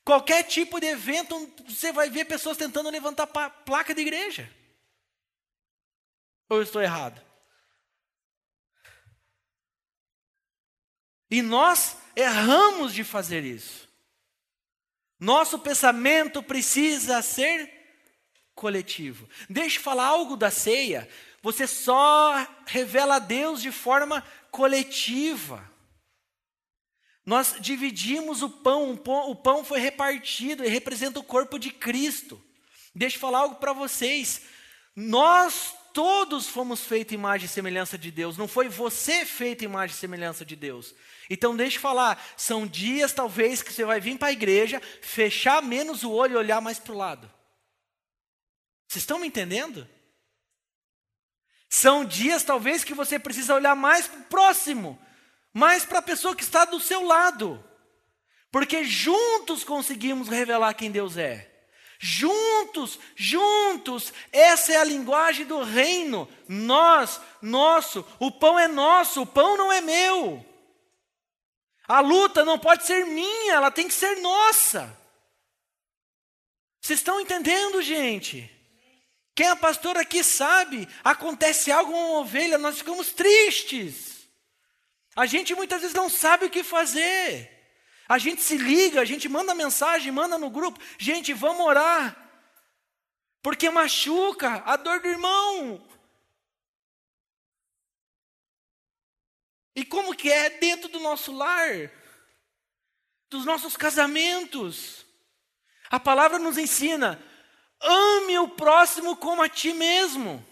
[0.04, 4.50] Qualquer tipo de evento, você vai ver pessoas tentando levantar placa de igreja.
[6.50, 7.22] Ou eu estou errado?
[11.30, 13.88] E nós erramos de fazer isso.
[15.20, 17.72] Nosso pensamento precisa ser
[18.56, 19.28] coletivo.
[19.50, 21.10] Deixa eu falar algo da ceia.
[21.42, 22.34] Você só
[22.66, 25.70] revela a Deus de forma coletiva.
[27.26, 32.42] Nós dividimos o pão, o pão foi repartido e representa o corpo de Cristo.
[32.96, 34.44] Deixa eu falar algo para vocês.
[34.96, 40.00] Nós todos fomos feitos imagem e semelhança de Deus, não foi você feito imagem e
[40.00, 40.94] semelhança de Deus.
[41.28, 45.60] Então deixa eu falar, são dias talvez que você vai vir para a igreja, fechar
[45.64, 47.28] menos o olho e olhar mais para o lado.
[48.88, 49.90] Vocês estão me entendendo?
[51.68, 55.02] São dias talvez que você precisa olhar mais para o próximo,
[55.52, 57.68] mas para a pessoa que está do seu lado.
[58.52, 61.57] Porque juntos conseguimos revelar quem Deus é.
[62.00, 66.30] Juntos, juntos, essa é a linguagem do reino.
[66.48, 70.46] Nós, nosso, o pão é nosso, o pão não é meu.
[71.88, 74.96] A luta não pode ser minha, ela tem que ser nossa.
[76.82, 78.52] Vocês estão entendendo, gente?
[79.34, 84.28] Quem é pastor aqui sabe, acontece algo com uma ovelha, nós ficamos tristes.
[85.16, 87.57] A gente muitas vezes não sabe o que fazer.
[88.08, 92.16] A gente se liga, a gente manda mensagem, manda no grupo, gente, vamos orar.
[93.42, 95.86] Porque machuca a dor do irmão.
[99.76, 101.92] E como que é dentro do nosso lar,
[103.30, 105.06] dos nossos casamentos.
[105.90, 107.22] A palavra nos ensina:
[107.80, 110.44] ame o próximo como a ti mesmo.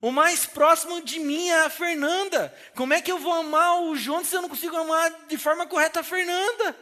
[0.00, 2.54] O mais próximo de mim é a Fernanda.
[2.74, 5.66] Como é que eu vou amar o João se eu não consigo amar de forma
[5.66, 6.76] correta a Fernanda?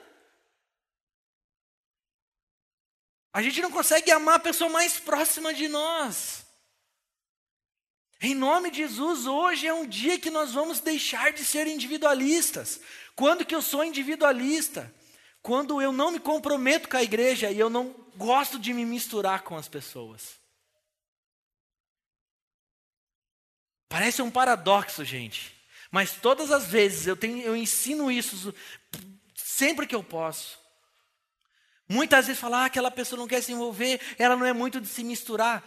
[3.32, 6.44] A gente não consegue amar a pessoa mais próxima de nós.
[8.20, 12.80] Em nome de Jesus, hoje é um dia que nós vamos deixar de ser individualistas.
[13.14, 14.92] Quando que eu sou individualista?
[15.42, 19.42] Quando eu não me comprometo com a igreja e eu não gosto de me misturar
[19.42, 20.43] com as pessoas.
[23.94, 25.54] Parece um paradoxo, gente.
[25.88, 28.52] Mas todas as vezes eu, tenho, eu ensino isso
[29.36, 30.58] sempre que eu posso.
[31.88, 34.88] Muitas vezes falar ah, aquela pessoa não quer se envolver, ela não é muito de
[34.88, 35.62] se misturar.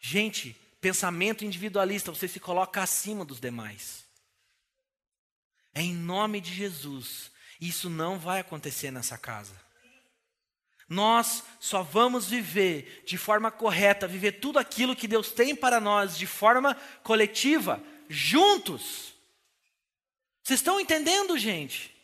[0.00, 4.04] Gente, pensamento individualista, você se coloca acima dos demais.
[5.72, 7.30] É em nome de Jesus.
[7.60, 9.54] Isso não vai acontecer nessa casa.
[10.88, 16.16] Nós só vamos viver de forma correta, viver tudo aquilo que Deus tem para nós
[16.16, 19.12] de forma coletiva, juntos.
[20.42, 21.94] Vocês estão entendendo, gente?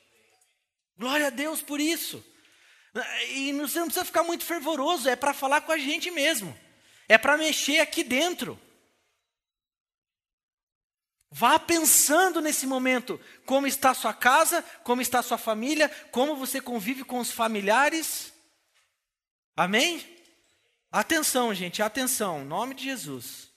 [0.99, 2.23] Glória a Deus por isso.
[3.31, 6.55] E você não precisa ficar muito fervoroso, é para falar com a gente mesmo.
[7.09, 8.61] É para mexer aqui dentro.
[11.31, 16.37] Vá pensando nesse momento como está a sua casa, como está a sua família, como
[16.37, 18.34] você convive com os familiares.
[19.57, 20.05] Amém?
[20.91, 23.53] Atenção, gente, atenção, em nome de Jesus.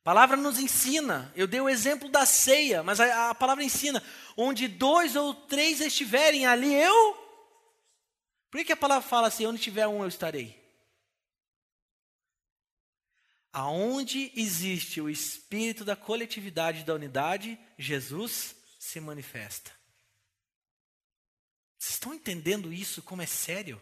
[0.00, 4.02] A palavra nos ensina, eu dei o exemplo da ceia, mas a, a palavra ensina,
[4.36, 7.26] onde dois ou três estiverem ali, eu.
[8.50, 10.64] Por que, a palavra fala assim, onde tiver um eu estarei?
[13.52, 19.75] Aonde existe o espírito da coletividade da unidade, Jesus se manifesta.
[21.86, 23.80] Vocês estão entendendo isso como é sério?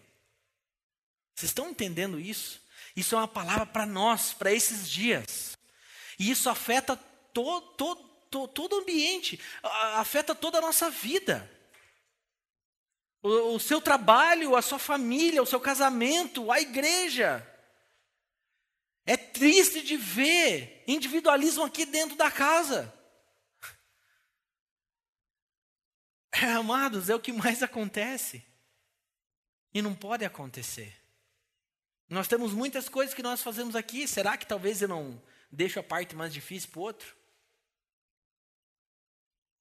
[1.34, 2.60] Vocês estão entendendo isso?
[2.94, 5.56] Isso é uma palavra para nós, para esses dias.
[6.18, 6.96] E isso afeta
[7.32, 9.40] todo, todo, todo, todo o ambiente,
[9.94, 11.50] afeta toda a nossa vida.
[13.22, 17.42] O, o seu trabalho, a sua família, o seu casamento, a igreja.
[19.06, 22.93] É triste de ver individualismo aqui dentro da casa.
[26.42, 28.44] É, amados, é o que mais acontece.
[29.72, 30.92] E não pode acontecer.
[32.08, 34.06] Nós temos muitas coisas que nós fazemos aqui.
[34.08, 35.20] Será que talvez eu não
[35.50, 37.16] deixo a parte mais difícil para o outro?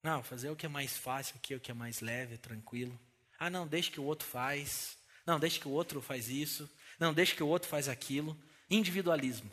[0.02, 3.00] Não, fazer o que é mais fácil aqui, o que é mais leve, tranquilo.
[3.40, 4.98] Ah, não, deixe que o outro faz.
[5.26, 6.70] Não, deixe que o outro faz isso.
[7.00, 8.38] Não, deixe que o outro faz aquilo.
[8.70, 9.50] Individualismo,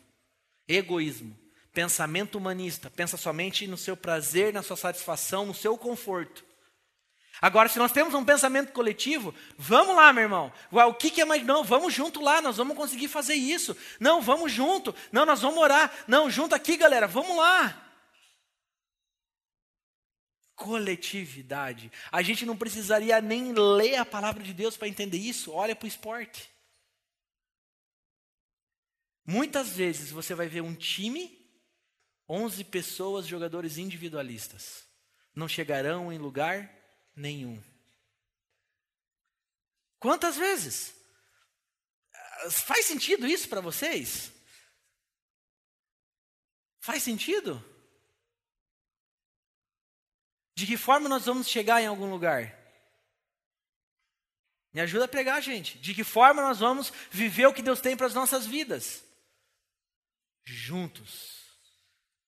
[0.67, 1.37] egoísmo,
[1.71, 6.50] pensamento humanista, pensa somente no seu prazer, na sua satisfação, no seu conforto.
[7.41, 10.53] Agora, se nós temos um pensamento coletivo, vamos lá, meu irmão.
[10.71, 11.43] O que, que é mais?
[11.43, 13.75] Não, vamos junto lá, nós vamos conseguir fazer isso.
[13.99, 14.93] Não, vamos junto.
[15.11, 15.91] Não, nós vamos orar.
[16.07, 17.83] Não, junto aqui, galera, vamos lá.
[20.55, 21.91] Coletividade.
[22.11, 25.51] A gente não precisaria nem ler a palavra de Deus para entender isso.
[25.51, 26.47] Olha para o esporte.
[29.25, 31.43] Muitas vezes você vai ver um time,
[32.29, 34.83] 11 pessoas, jogadores individualistas.
[35.33, 36.80] Não chegarão em lugar
[37.15, 37.61] nenhum.
[39.99, 40.93] Quantas vezes?
[42.49, 44.31] Faz sentido isso para vocês?
[46.79, 47.63] Faz sentido?
[50.55, 52.59] De que forma nós vamos chegar em algum lugar?
[54.73, 55.77] Me ajuda a pregar, gente.
[55.77, 59.03] De que forma nós vamos viver o que Deus tem para as nossas vidas?
[60.43, 61.41] juntos.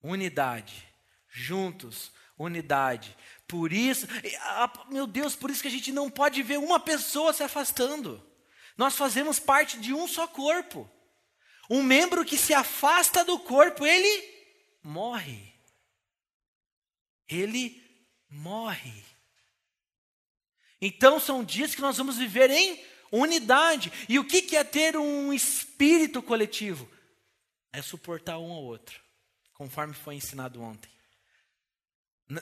[0.02, 0.88] Unidade.
[1.28, 2.12] Juntos.
[2.38, 3.16] Unidade.
[3.54, 4.08] Por isso,
[4.90, 8.26] meu Deus, por isso que a gente não pode ver uma pessoa se afastando.
[8.76, 10.90] Nós fazemos parte de um só corpo.
[11.70, 14.24] Um membro que se afasta do corpo, ele
[14.82, 15.54] morre.
[17.28, 17.80] Ele
[18.28, 19.06] morre.
[20.82, 23.92] Então são dias que nós vamos viver em unidade.
[24.10, 26.90] E o que é ter um espírito coletivo?
[27.74, 29.02] é suportar um ao outro,
[29.56, 30.93] conforme foi ensinado ontem.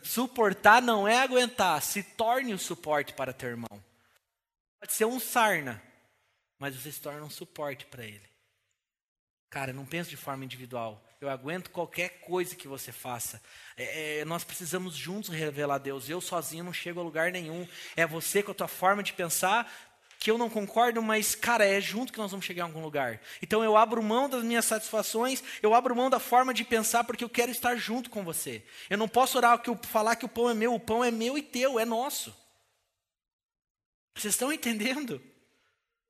[0.03, 3.83] Suportar não é aguentar, se torne o suporte para teu irmão.
[4.79, 5.81] Pode ser um sarna,
[6.57, 8.29] mas você se torna um suporte para ele.
[9.49, 11.03] Cara, não penso de forma individual.
[11.19, 13.41] Eu aguento qualquer coisa que você faça.
[13.75, 16.09] É, é, nós precisamos juntos revelar Deus.
[16.09, 17.67] Eu sozinho não chego a lugar nenhum.
[17.95, 19.71] É você com a tua forma de pensar
[20.21, 23.19] que eu não concordo, mas, cara, é junto que nós vamos chegar em algum lugar.
[23.41, 27.23] Então eu abro mão das minhas satisfações, eu abro mão da forma de pensar, porque
[27.23, 28.63] eu quero estar junto com você.
[28.87, 31.09] Eu não posso orar que eu, falar que o pão é meu, o pão é
[31.09, 32.35] meu e teu, é nosso.
[34.15, 35.19] Vocês estão entendendo?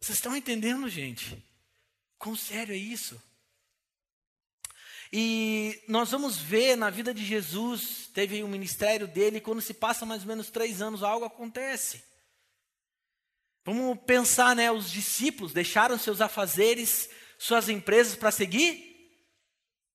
[0.02, 1.42] Vocês estão entendendo, gente?
[2.20, 3.18] Quão sério é isso?
[5.14, 9.74] E nós vamos ver na vida de Jesus, teve o um ministério dele, quando se
[9.74, 12.11] passa mais ou menos três anos, algo acontece.
[13.64, 14.72] Vamos pensar, né?
[14.72, 18.92] Os discípulos deixaram seus afazeres, suas empresas para seguir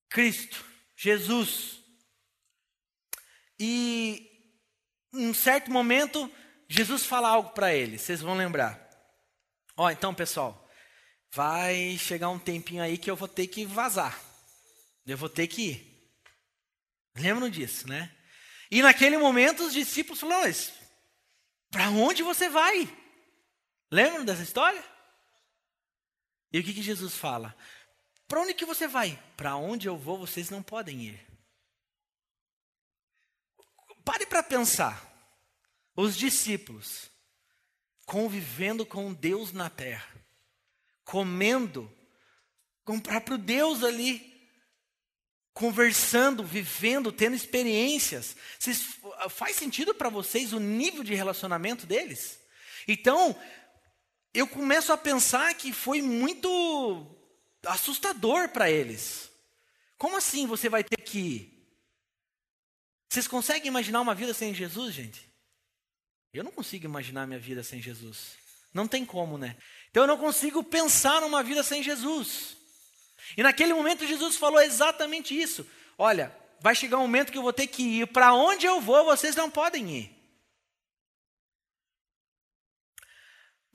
[0.09, 0.63] Cristo,
[0.95, 1.79] Jesus.
[3.59, 4.29] E
[5.13, 6.31] em um certo momento,
[6.67, 8.85] Jesus fala algo para eles, vocês vão lembrar.
[9.75, 10.67] Ó, então, pessoal,
[11.31, 14.19] vai chegar um tempinho aí que eu vou ter que vazar.
[15.05, 16.11] Eu vou ter que ir.
[17.15, 18.13] Lembram disso, né?
[18.69, 20.53] E naquele momento os discípulos falaram:
[21.71, 22.87] para onde você vai?
[23.91, 24.83] Lembram dessa história?
[26.51, 27.55] E o que, que Jesus fala?
[28.27, 29.21] Para onde que você vai?
[29.35, 31.27] Para onde eu vou, vocês não podem ir.
[34.03, 35.05] Pare para pensar.
[35.95, 37.09] Os discípulos
[38.05, 40.07] convivendo com Deus na terra,
[41.03, 41.91] comendo
[42.85, 44.49] com o próprio Deus ali,
[45.53, 48.37] conversando, vivendo, tendo experiências.
[49.29, 52.39] Faz sentido para vocês o nível de relacionamento deles?
[52.87, 53.37] Então,
[54.39, 57.05] eu começo a pensar que foi muito
[57.65, 59.31] assustador para eles.
[59.97, 61.67] Como assim você vai ter que ir?
[63.09, 65.27] Vocês conseguem imaginar uma vida sem Jesus, gente?
[66.31, 68.37] Eu não consigo imaginar minha vida sem Jesus.
[68.73, 69.55] Não tem como, né?
[69.89, 72.57] Então eu não consigo pensar numa vida sem Jesus.
[73.35, 75.65] E naquele momento Jesus falou exatamente isso.
[75.97, 78.07] Olha, vai chegar um momento que eu vou ter que ir.
[78.07, 80.16] Para onde eu vou, vocês não podem ir.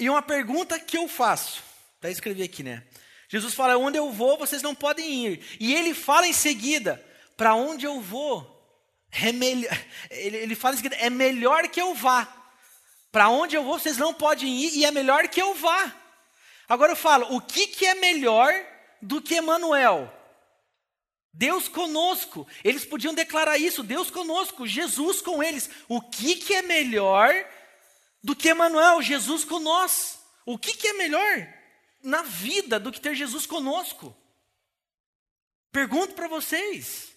[0.03, 1.62] E uma pergunta que eu faço,
[2.00, 2.82] para escrever aqui, né?
[3.28, 5.57] Jesus fala: onde eu vou, vocês não podem ir.
[5.61, 7.00] E ele fala em seguida:
[7.36, 8.44] para onde eu vou,
[9.12, 9.28] é
[10.11, 12.26] ele, ele fala em seguida: é melhor que eu vá.
[13.12, 15.94] Para onde eu vou, vocês não podem ir, e é melhor que eu vá.
[16.68, 18.53] Agora eu falo: o que, que é melhor
[19.00, 20.12] do que Emanuel?
[21.32, 22.44] Deus conosco.
[22.64, 25.70] Eles podiam declarar isso, Deus conosco, Jesus com eles.
[25.88, 27.32] O que, que é melhor
[28.23, 30.23] do que Emanuel, Jesus conosco.
[30.47, 31.55] O que, que é melhor
[32.03, 34.16] na vida do que ter Jesus conosco?
[35.70, 37.12] Pergunto para vocês.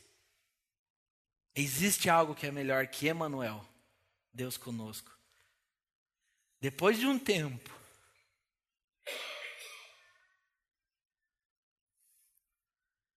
[1.56, 3.66] Existe algo que é melhor que Emanuel,
[4.34, 5.12] Deus conosco?
[6.60, 7.74] Depois de um tempo,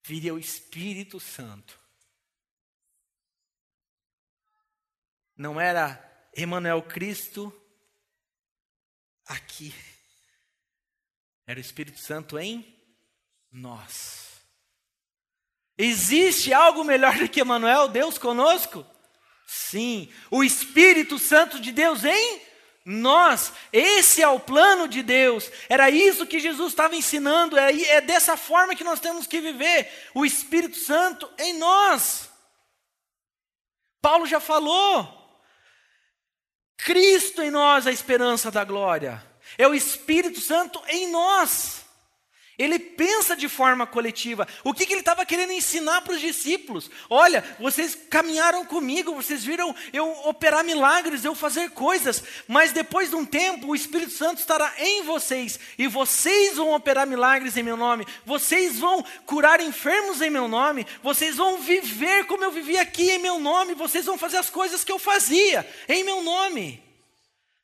[0.04, 1.80] viria o Espírito Santo.
[5.36, 7.54] Não era Emanuel Cristo
[9.28, 9.74] aqui.
[11.46, 12.66] Era o Espírito Santo em
[13.52, 14.28] nós.
[15.78, 18.86] Existe algo melhor do que Emmanuel, Deus conosco?
[19.46, 22.42] Sim, o Espírito Santo de Deus em
[22.84, 23.54] nós.
[23.72, 25.52] Esse é o plano de Deus.
[25.70, 27.58] Era isso que Jesus estava ensinando.
[27.58, 30.10] É, é dessa forma que nós temos que viver.
[30.14, 32.30] O Espírito Santo em nós.
[34.02, 35.27] Paulo já falou.
[36.78, 39.24] Cristo em nós, a esperança da glória.
[39.58, 41.77] É o Espírito Santo em nós.
[42.58, 44.48] Ele pensa de forma coletiva.
[44.64, 46.90] O que, que ele estava querendo ensinar para os discípulos?
[47.08, 53.16] Olha, vocês caminharam comigo, vocês viram eu operar milagres, eu fazer coisas, mas depois de
[53.16, 57.78] um tempo o Espírito Santo estará em vocês e vocês vão operar milagres em meu
[57.78, 63.12] nome, vocês vão curar enfermos em meu nome, vocês vão viver como eu vivi aqui
[63.12, 66.87] em meu nome, vocês vão fazer as coisas que eu fazia em meu nome.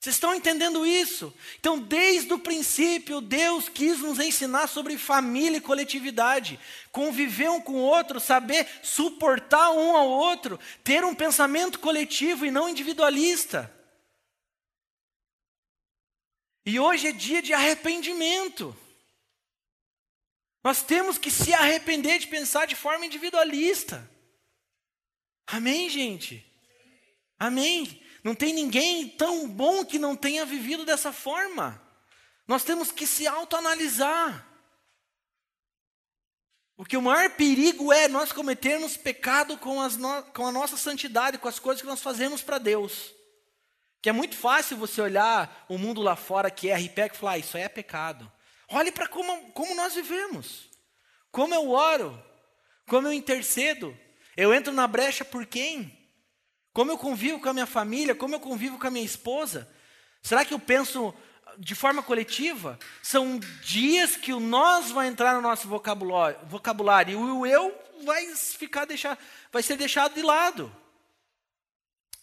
[0.03, 1.33] Vocês estão entendendo isso?
[1.57, 6.59] Então, desde o princípio, Deus quis nos ensinar sobre família e coletividade,
[6.91, 12.51] conviver um com o outro, saber suportar um ao outro, ter um pensamento coletivo e
[12.51, 13.73] não individualista.
[16.65, 18.75] E hoje é dia de arrependimento.
[20.61, 24.11] Nós temos que se arrepender de pensar de forma individualista.
[25.47, 26.45] Amém, gente?
[27.39, 28.02] Amém.
[28.23, 31.81] Não tem ninguém tão bom que não tenha vivido dessa forma.
[32.47, 34.47] Nós temos que se autoanalisar.
[36.75, 40.23] Porque o maior perigo é nós cometermos pecado com, no...
[40.23, 43.13] com a nossa santidade, com as coisas que nós fazemos para Deus.
[44.01, 47.37] Que é muito fácil você olhar o mundo lá fora que é e falar, ah,
[47.37, 48.29] isso aí é pecado.
[48.69, 50.69] Olhe para como, como nós vivemos.
[51.31, 52.21] Como eu oro.
[52.87, 53.97] Como eu intercedo.
[54.35, 56.02] Eu entro na brecha por quem?
[56.73, 59.69] Como eu convivo com a minha família, como eu convivo com a minha esposa?
[60.21, 61.13] Será que eu penso
[61.57, 67.15] de forma coletiva, são dias que o nós vai entrar no nosso vocabulário, vocabulário e
[67.15, 69.17] o eu vai ficar deixar,
[69.51, 70.75] vai ser deixado de lado.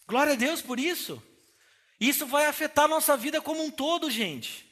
[0.07, 1.21] Glória a Deus por isso.
[1.99, 4.69] Isso vai afetar a nossa vida como um todo, gente.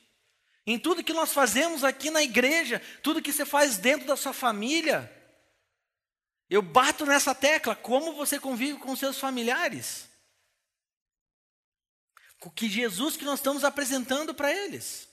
[0.66, 4.34] Em tudo que nós fazemos aqui na igreja, tudo que você faz dentro da sua
[4.34, 5.12] família.
[6.50, 10.10] Eu bato nessa tecla, como você convive com seus familiares.
[12.56, 15.08] Que Jesus que nós estamos apresentando para eles.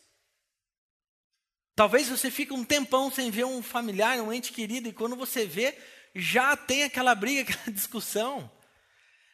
[1.74, 5.44] Talvez você fique um tempão sem ver um familiar, um ente querido, e quando você
[5.44, 5.76] vê,
[6.14, 8.50] já tem aquela briga, aquela discussão.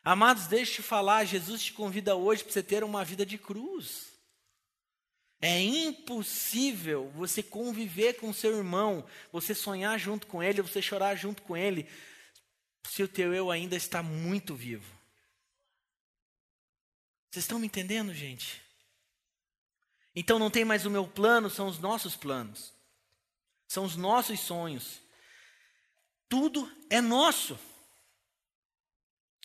[0.03, 3.39] Amados, deixe eu te falar, Jesus te convida hoje para você ter uma vida de
[3.39, 4.12] cruz.
[5.45, 11.43] É impossível você conviver com seu irmão, você sonhar junto com ele, você chorar junto
[11.43, 11.89] com ele,
[12.89, 14.97] se o teu eu ainda está muito vivo.
[17.29, 18.63] Vocês estão me entendendo, gente?
[20.15, 22.73] Então não tem mais o meu plano, são os nossos planos.
[23.67, 25.01] São os nossos sonhos.
[26.29, 27.59] Tudo é nosso.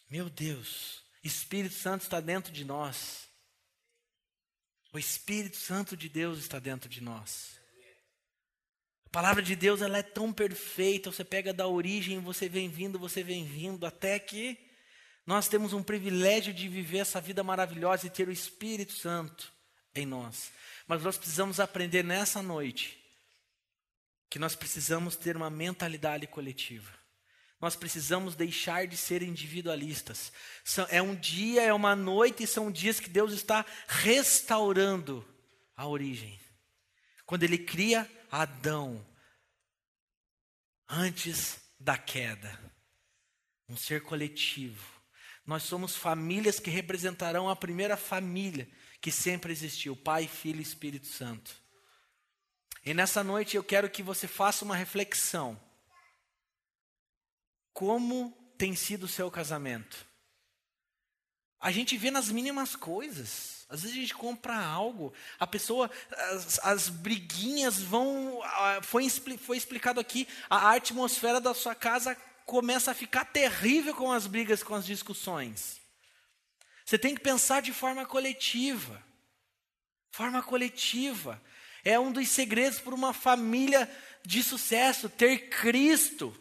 [0.10, 3.27] Meu Deus, Espírito Santo está dentro de nós.
[4.94, 7.60] O Espírito Santo de Deus está dentro de nós.
[9.06, 13.00] A palavra de Deus ela é tão perfeita, você pega da origem, você vem vindo,
[13.00, 14.58] você vem vindo, até que
[15.26, 19.52] nós temos um privilégio de viver essa vida maravilhosa e ter o Espírito Santo
[19.96, 20.52] em nós.
[20.88, 22.98] Mas nós precisamos aprender nessa noite
[24.30, 26.92] que nós precisamos ter uma mentalidade coletiva.
[27.60, 30.32] Nós precisamos deixar de ser individualistas.
[30.90, 35.28] É um dia, é uma noite e são dias que Deus está restaurando
[35.76, 36.40] a origem.
[37.26, 39.04] Quando Ele cria Adão,
[40.88, 42.60] antes da queda,
[43.68, 44.86] um ser coletivo.
[45.46, 48.70] Nós somos famílias que representarão a primeira família
[49.02, 51.56] que sempre existiu: Pai, Filho e Espírito Santo.
[52.86, 55.60] E nessa noite eu quero que você faça uma reflexão
[57.78, 60.04] como tem sido o seu casamento?
[61.60, 63.68] A gente vê nas mínimas coisas.
[63.70, 65.92] Às vezes a gente compra algo, a pessoa,
[66.32, 68.42] as, as briguinhas vão.
[68.82, 69.08] Foi,
[69.38, 72.16] foi explicado aqui, a atmosfera da sua casa
[72.48, 75.80] começa a ficar terrível com as brigas, com as discussões.
[76.84, 79.04] Você tem que pensar de forma coletiva.
[80.10, 81.40] Forma coletiva.
[81.86, 83.88] É um dos segredos para uma família
[84.26, 86.36] de sucesso, ter Cristo.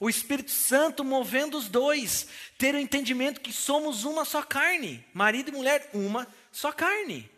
[0.00, 2.28] O Espírito Santo movendo os dois,
[2.58, 7.30] ter o entendimento que somos uma só carne, marido e mulher, uma só carne.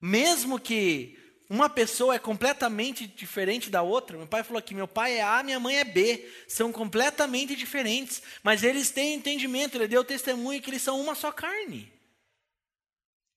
[0.00, 1.18] Mesmo que
[1.48, 5.42] uma pessoa é completamente diferente da outra, meu pai falou que meu pai é A,
[5.42, 10.68] minha mãe é B, são completamente diferentes, mas eles têm entendimento, ele deu testemunho que
[10.68, 11.90] eles são uma só carne.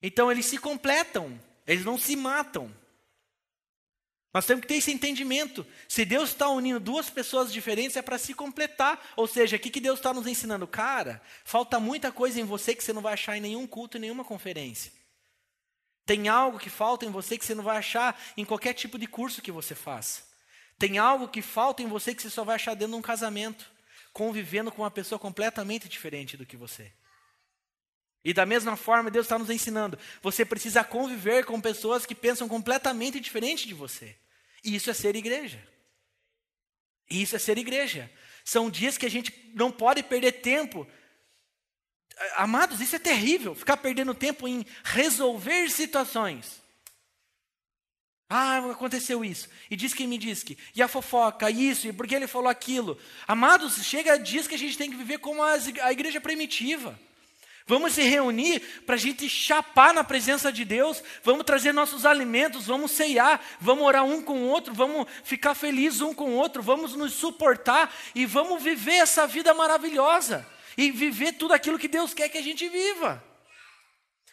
[0.01, 2.80] Então eles se completam, eles não se matam.
[4.34, 5.65] Nós temos que ter esse entendimento.
[5.89, 9.11] Se Deus está unindo duas pessoas diferentes, é para se completar.
[9.17, 10.65] Ou seja, o que, que Deus está nos ensinando?
[10.65, 14.01] Cara, falta muita coisa em você que você não vai achar em nenhum culto, em
[14.01, 14.91] nenhuma conferência.
[16.05, 19.05] Tem algo que falta em você que você não vai achar em qualquer tipo de
[19.05, 20.23] curso que você faça.
[20.79, 23.69] Tem algo que falta em você que você só vai achar dentro de um casamento,
[24.13, 26.91] convivendo com uma pessoa completamente diferente do que você.
[28.24, 32.47] E da mesma forma, Deus está nos ensinando: você precisa conviver com pessoas que pensam
[32.47, 34.15] completamente diferente de você.
[34.63, 35.61] E isso é ser igreja.
[37.09, 38.11] E isso é ser igreja.
[38.45, 40.88] São dias que a gente não pode perder tempo.
[42.36, 46.61] Amados, isso é terrível, ficar perdendo tempo em resolver situações.
[48.30, 49.49] Ah, aconteceu isso.
[49.69, 50.57] E diz que me diz que.
[50.74, 52.97] E a fofoca, isso, e porque ele falou aquilo.
[53.28, 56.97] Amados, chega dias que a gente tem que viver como a igreja primitiva.
[57.68, 62.66] Vamos se reunir para a gente chapar na presença de Deus, vamos trazer nossos alimentos,
[62.66, 66.62] vamos ceiar, vamos orar um com o outro, vamos ficar felizes um com o outro,
[66.62, 70.47] vamos nos suportar e vamos viver essa vida maravilhosa
[70.78, 73.24] e viver tudo aquilo que Deus quer que a gente viva.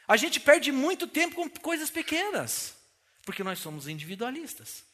[0.06, 2.74] A gente perde muito tempo com coisas pequenas,
[3.26, 4.84] porque nós somos individualistas.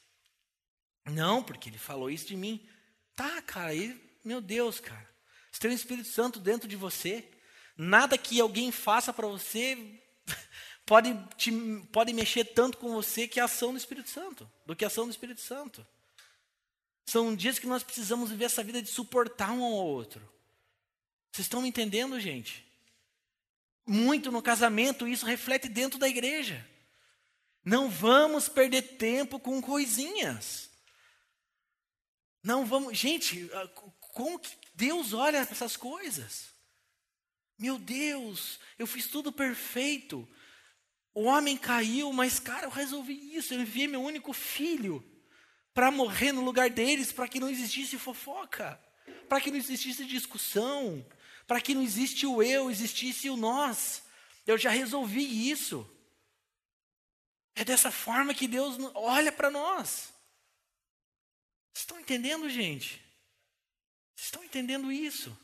[1.07, 2.67] Não, porque ele falou isso de mim.
[3.15, 5.09] Tá, cara, aí, meu Deus, cara.
[5.53, 7.29] Você tem o Espírito Santo dentro de você.
[7.77, 9.77] Nada que alguém faça para você
[10.87, 11.51] pode, te,
[11.93, 15.05] pode mexer tanto com você que a ação do Espírito Santo, do que a ação
[15.05, 15.87] do Espírito Santo.
[17.07, 20.21] São dias que nós precisamos viver essa vida de suportar um ao outro.
[21.31, 22.65] Vocês estão me entendendo, gente?
[23.87, 26.67] Muito no casamento, isso reflete dentro da igreja.
[27.65, 30.71] Não vamos perder tempo com coisinhas.
[32.43, 32.97] Não vamos.
[32.97, 33.51] Gente,
[34.13, 36.54] como que Deus olha essas coisas?
[37.59, 40.29] Meu Deus, eu fiz tudo perfeito.
[41.15, 43.55] O homem caiu, mas, cara, eu resolvi isso.
[43.55, 45.05] Eu enviei meu único filho
[45.73, 48.81] para morrer no lugar deles, para que não existisse fofoca,
[49.29, 51.05] para que não existisse discussão,
[51.47, 54.03] para que não existisse o eu, existisse o nós.
[54.47, 55.89] Eu já resolvi isso.
[57.55, 60.13] É dessa forma que Deus olha para nós.
[61.73, 63.03] Vocês estão entendendo, gente?
[64.15, 65.37] Vocês estão entendendo isso?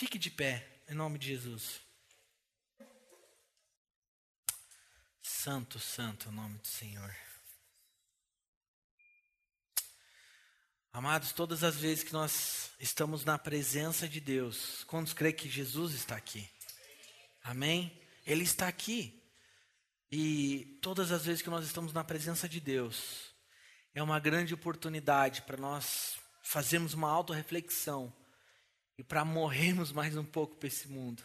[0.00, 1.78] Fique de pé, em nome de Jesus.
[5.20, 7.14] Santo, santo o nome do Senhor.
[10.90, 15.92] Amados, todas as vezes que nós estamos na presença de Deus, quantos creem que Jesus
[15.92, 16.48] está aqui?
[17.44, 17.92] Amém?
[18.24, 19.22] Ele está aqui.
[20.10, 23.34] E todas as vezes que nós estamos na presença de Deus,
[23.94, 28.10] é uma grande oportunidade para nós fazermos uma auto-reflexão
[29.00, 31.22] e para morrermos mais um pouco para esse mundo.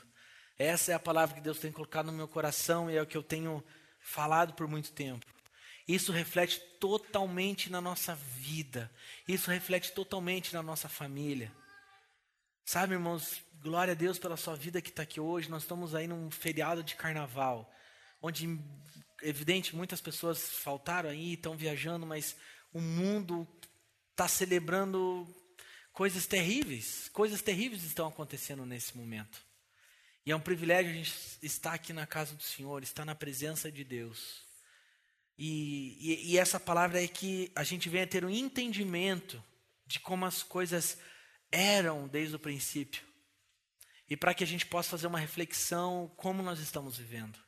[0.57, 3.17] Essa é a palavra que Deus tem colocado no meu coração e é o que
[3.17, 3.61] eu tenho
[3.99, 5.25] falado por muito tempo.
[5.85, 8.89] Isso reflete totalmente na nossa vida.
[9.27, 11.51] Isso reflete totalmente na nossa família.
[12.63, 15.49] Sabe, irmãos, glória a Deus pela sua vida que está aqui hoje.
[15.49, 17.69] Nós estamos aí num feriado de carnaval,
[18.21, 18.57] onde,
[19.21, 22.37] evidente, muitas pessoas faltaram aí, estão viajando, mas
[22.71, 23.45] o mundo
[24.11, 25.27] está celebrando
[25.95, 27.09] coisas terríveis.
[27.13, 29.41] Coisas terríveis estão acontecendo nesse momento.
[30.25, 33.71] E é um privilégio a gente estar aqui na casa do Senhor, estar na presença
[33.71, 34.43] de Deus.
[35.37, 39.43] E, e, e, essa palavra é que a gente venha ter um entendimento
[39.85, 40.97] de como as coisas
[41.51, 43.03] eram desde o princípio.
[44.09, 47.39] E para que a gente possa fazer uma reflexão como nós estamos vivendo.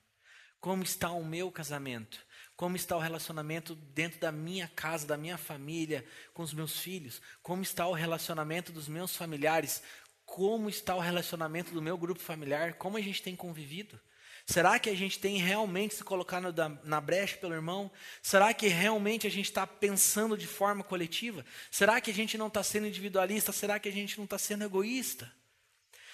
[0.60, 2.26] Como está o meu casamento?
[2.58, 6.03] Como está o relacionamento dentro da minha casa, da minha família,
[6.34, 7.22] com os meus filhos?
[7.41, 9.82] Como está o relacionamento dos meus familiares
[10.28, 13.97] como está o relacionamento do meu grupo familiar, como a gente tem convivido.
[14.45, 16.53] Será que a gente tem realmente se colocado
[16.84, 17.89] na brecha pelo irmão?
[18.22, 21.45] Será que realmente a gente está pensando de forma coletiva?
[21.72, 23.51] Será que a gente não está sendo individualista?
[23.51, 25.32] Será que a gente não está sendo egoísta?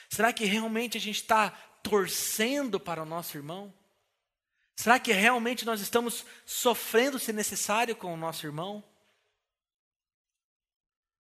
[0.10, 1.50] Será que realmente a gente está
[1.82, 3.74] torcendo para o nosso irmão?
[4.76, 8.84] Será que realmente nós estamos sofrendo, se necessário, com o nosso irmão?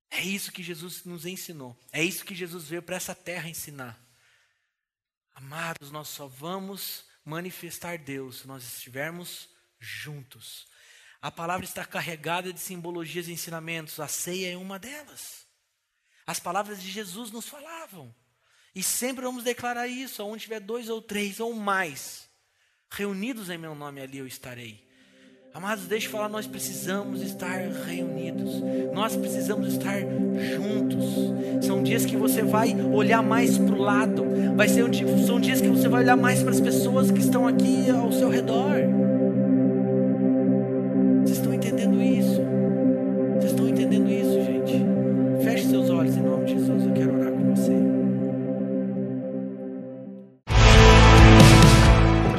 [0.09, 1.77] É isso que Jesus nos ensinou.
[1.91, 3.99] É isso que Jesus veio para essa terra ensinar.
[5.33, 9.49] Amados, nós só vamos manifestar Deus se nós estivermos
[9.79, 10.67] juntos.
[11.21, 13.99] A palavra está carregada de simbologias e ensinamentos.
[13.99, 15.47] A ceia é uma delas.
[16.25, 18.13] As palavras de Jesus nos falavam.
[18.75, 20.23] E sempre vamos declarar isso.
[20.23, 22.29] Onde tiver dois ou três ou mais
[22.95, 24.79] reunidos em meu nome, ali eu estarei.
[25.53, 28.49] Amados, deixa eu falar, nós precisamos estar reunidos.
[28.91, 31.65] Nós precisamos estar juntos.
[31.65, 34.23] São dias que você vai olhar mais para o lado.
[34.55, 34.83] Vai ser
[35.27, 38.29] são dias que você vai olhar mais para as pessoas que estão aqui ao seu
[38.29, 39.02] redor.